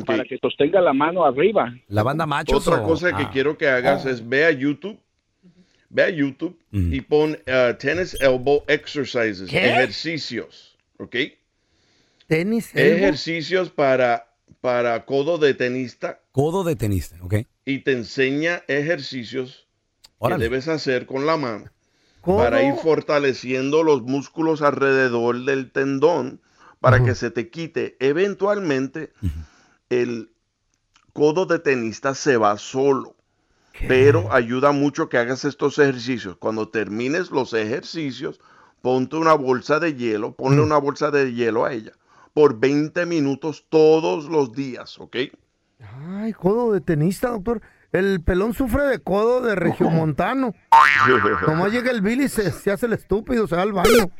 para 0.05 0.23
que 0.23 0.37
sostenga 0.39 0.81
la 0.81 0.93
mano 0.93 1.23
arriba. 1.23 1.73
La 1.87 2.01
banda 2.03 2.25
macho. 2.25 2.57
Otra 2.57 2.81
cosa 2.83 3.15
que 3.15 3.23
Ah. 3.23 3.29
quiero 3.31 3.55
que 3.57 3.67
hagas 3.69 4.05
es 4.07 4.27
ve 4.27 4.45
a 4.45 4.51
YouTube, 4.51 4.97
ve 5.89 6.03
a 6.03 6.09
YouTube 6.09 6.57
y 6.71 6.99
pon 7.01 7.31
uh, 7.47 7.73
tennis 7.77 8.19
elbow 8.19 8.63
exercises, 8.67 9.47
¿Qué? 9.49 9.69
ejercicios, 9.69 10.75
¿ok? 10.97 11.15
Tenis. 12.27 12.75
elbow. 12.75 12.97
Ejercicios 12.97 13.69
para, 13.69 14.33
para 14.61 15.05
codo 15.05 15.37
de 15.37 15.53
tenista 15.53 16.19
Codo 16.31 16.63
de 16.63 16.75
tenista, 16.75 17.15
¿ok? 17.21 17.35
y 17.65 17.79
te 17.79 17.93
enseña 17.93 18.63
ejercicios 18.67 19.67
Órale. 20.19 20.43
que 20.43 20.49
debes 20.49 20.67
hacer 20.67 21.05
con 21.05 21.25
la 21.25 21.37
mano 21.37 21.65
¿Cómo? 22.21 22.37
para 22.37 22.63
ir 22.63 22.75
fortaleciendo 22.75 23.83
los 23.83 24.03
músculos 24.03 24.61
alrededor 24.61 25.45
del 25.45 25.71
tendón 25.71 26.41
para 26.79 27.03
que 27.03 27.15
se 27.15 27.31
te 27.31 27.49
quite. 27.49 27.97
Eventualmente 27.99 29.11
el 29.89 30.31
codo 31.13 31.45
de 31.45 31.59
tenista 31.59 32.13
se 32.13 32.37
va 32.37 32.57
solo. 32.57 33.15
Pero 33.87 34.31
ayuda 34.31 34.71
mucho 34.71 35.07
que 35.09 35.17
hagas 35.17 35.45
estos 35.45 35.77
ejercicios. 35.79 36.35
Cuando 36.37 36.69
termines 36.69 37.29
los 37.31 37.53
ejercicios, 37.53 38.39
ponte 38.81 39.15
una 39.15 39.33
bolsa 39.33 39.79
de 39.79 39.95
hielo, 39.95 40.33
ponle 40.35 40.61
una 40.61 40.77
bolsa 40.77 41.11
de 41.11 41.33
hielo 41.33 41.65
a 41.65 41.73
ella 41.73 41.93
por 42.37 42.59
20 42.59 43.07
minutos 43.07 43.65
todos 43.67 44.25
los 44.25 44.53
días, 44.53 44.99
¿ok? 44.99 45.15
Ay, 46.07 46.33
codo 46.33 46.71
de 46.71 46.81
tenista, 46.81 47.29
doctor. 47.29 47.63
El 47.91 48.21
pelón 48.21 48.53
sufre 48.53 48.83
de 48.83 48.99
codo 48.99 49.41
de 49.41 49.55
regiomontano. 49.55 50.53
Nomás 51.47 51.71
llega 51.71 51.89
el 51.89 52.01
Billy 52.01 52.25
y 52.25 52.29
se, 52.29 52.51
se 52.51 52.69
hace 52.69 52.85
el 52.85 52.93
estúpido, 52.93 53.47
se 53.47 53.55
va 53.55 53.63
al 53.63 53.73
baño. 53.73 54.11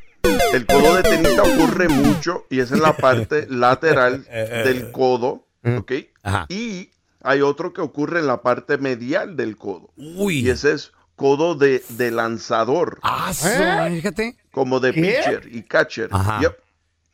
El 0.52 0.66
codo 0.66 0.96
de 0.96 1.04
tenista 1.04 1.44
ocurre 1.44 1.90
mucho 1.90 2.48
y 2.50 2.60
es 2.60 2.72
en 2.72 2.82
la 2.82 2.98
parte 2.98 3.46
lateral 3.52 4.24
del 4.24 4.92
codo, 4.92 5.46
¿ok? 5.78 5.92
Y 6.50 6.90
hay 7.22 7.42
otro 7.42 7.72
que 7.72 7.82
ocurre 7.82 8.22
en 8.22 8.26
la 8.26 8.42
parte 8.42 8.80
medial 8.80 9.36
del 9.36 9.58
codo. 9.58 9.92
Y 9.96 10.50
ese 10.50 10.72
es 10.72 10.92
codo 11.16 11.54
de, 11.54 11.84
de 11.90 12.10
lanzador. 12.10 12.98
Ah, 13.04 13.32
sí, 13.32 13.48
fíjate. 13.92 14.38
Como 14.52 14.80
de 14.80 14.92
¿Qué? 14.92 15.02
pitcher 15.02 15.50
y 15.52 15.62
catcher. 15.62 16.10
Ajá. 16.12 16.42
Yep. 16.42 16.67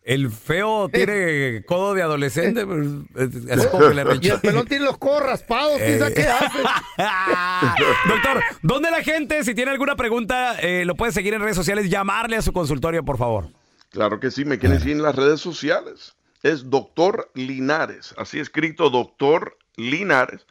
El 0.05 0.29
feo 0.31 0.89
tiene 0.89 1.63
codo 1.67 1.93
de 1.93 2.01
adolescente. 2.01 2.65
pues, 2.65 2.87
es- 3.15 3.45
es 3.47 3.67
como 3.67 3.87
que 3.89 3.93
le 3.95 4.03
Y 4.21 4.29
el 4.29 4.39
pelón 4.41 4.67
tiene 4.67 4.85
los 4.85 4.97
codos 4.97 5.23
raspados, 5.23 5.77
¿quién 5.77 5.99
sabe 5.99 6.13
qué 6.13 6.27
hace? 6.27 6.59
Doctor, 8.07 8.43
¿dónde 8.61 8.91
la 8.91 9.01
gente, 9.03 9.43
si 9.43 9.55
tiene 9.55 9.71
alguna 9.71 9.95
pregunta, 9.95 10.59
eh, 10.59 10.85
lo 10.85 10.95
puede 10.95 11.11
seguir 11.11 11.33
en 11.33 11.41
redes 11.41 11.55
sociales, 11.55 11.89
llamarle 11.89 12.35
a 12.37 12.41
su 12.41 12.53
consultorio, 12.53 13.03
por 13.03 13.17
favor? 13.17 13.47
Claro 13.91 14.19
que 14.19 14.31
sí, 14.31 14.43
me 14.45 14.57
quieren 14.59 14.79
seguir 14.79 14.95
en 14.97 15.03
las 15.03 15.15
redes 15.15 15.39
sociales. 15.39 16.15
Es 16.41 16.69
Doctor 16.69 17.29
Linares, 17.35 18.13
así 18.17 18.39
escrito 18.39 18.89
Doctor 18.89 19.57
Linares. 19.77 20.45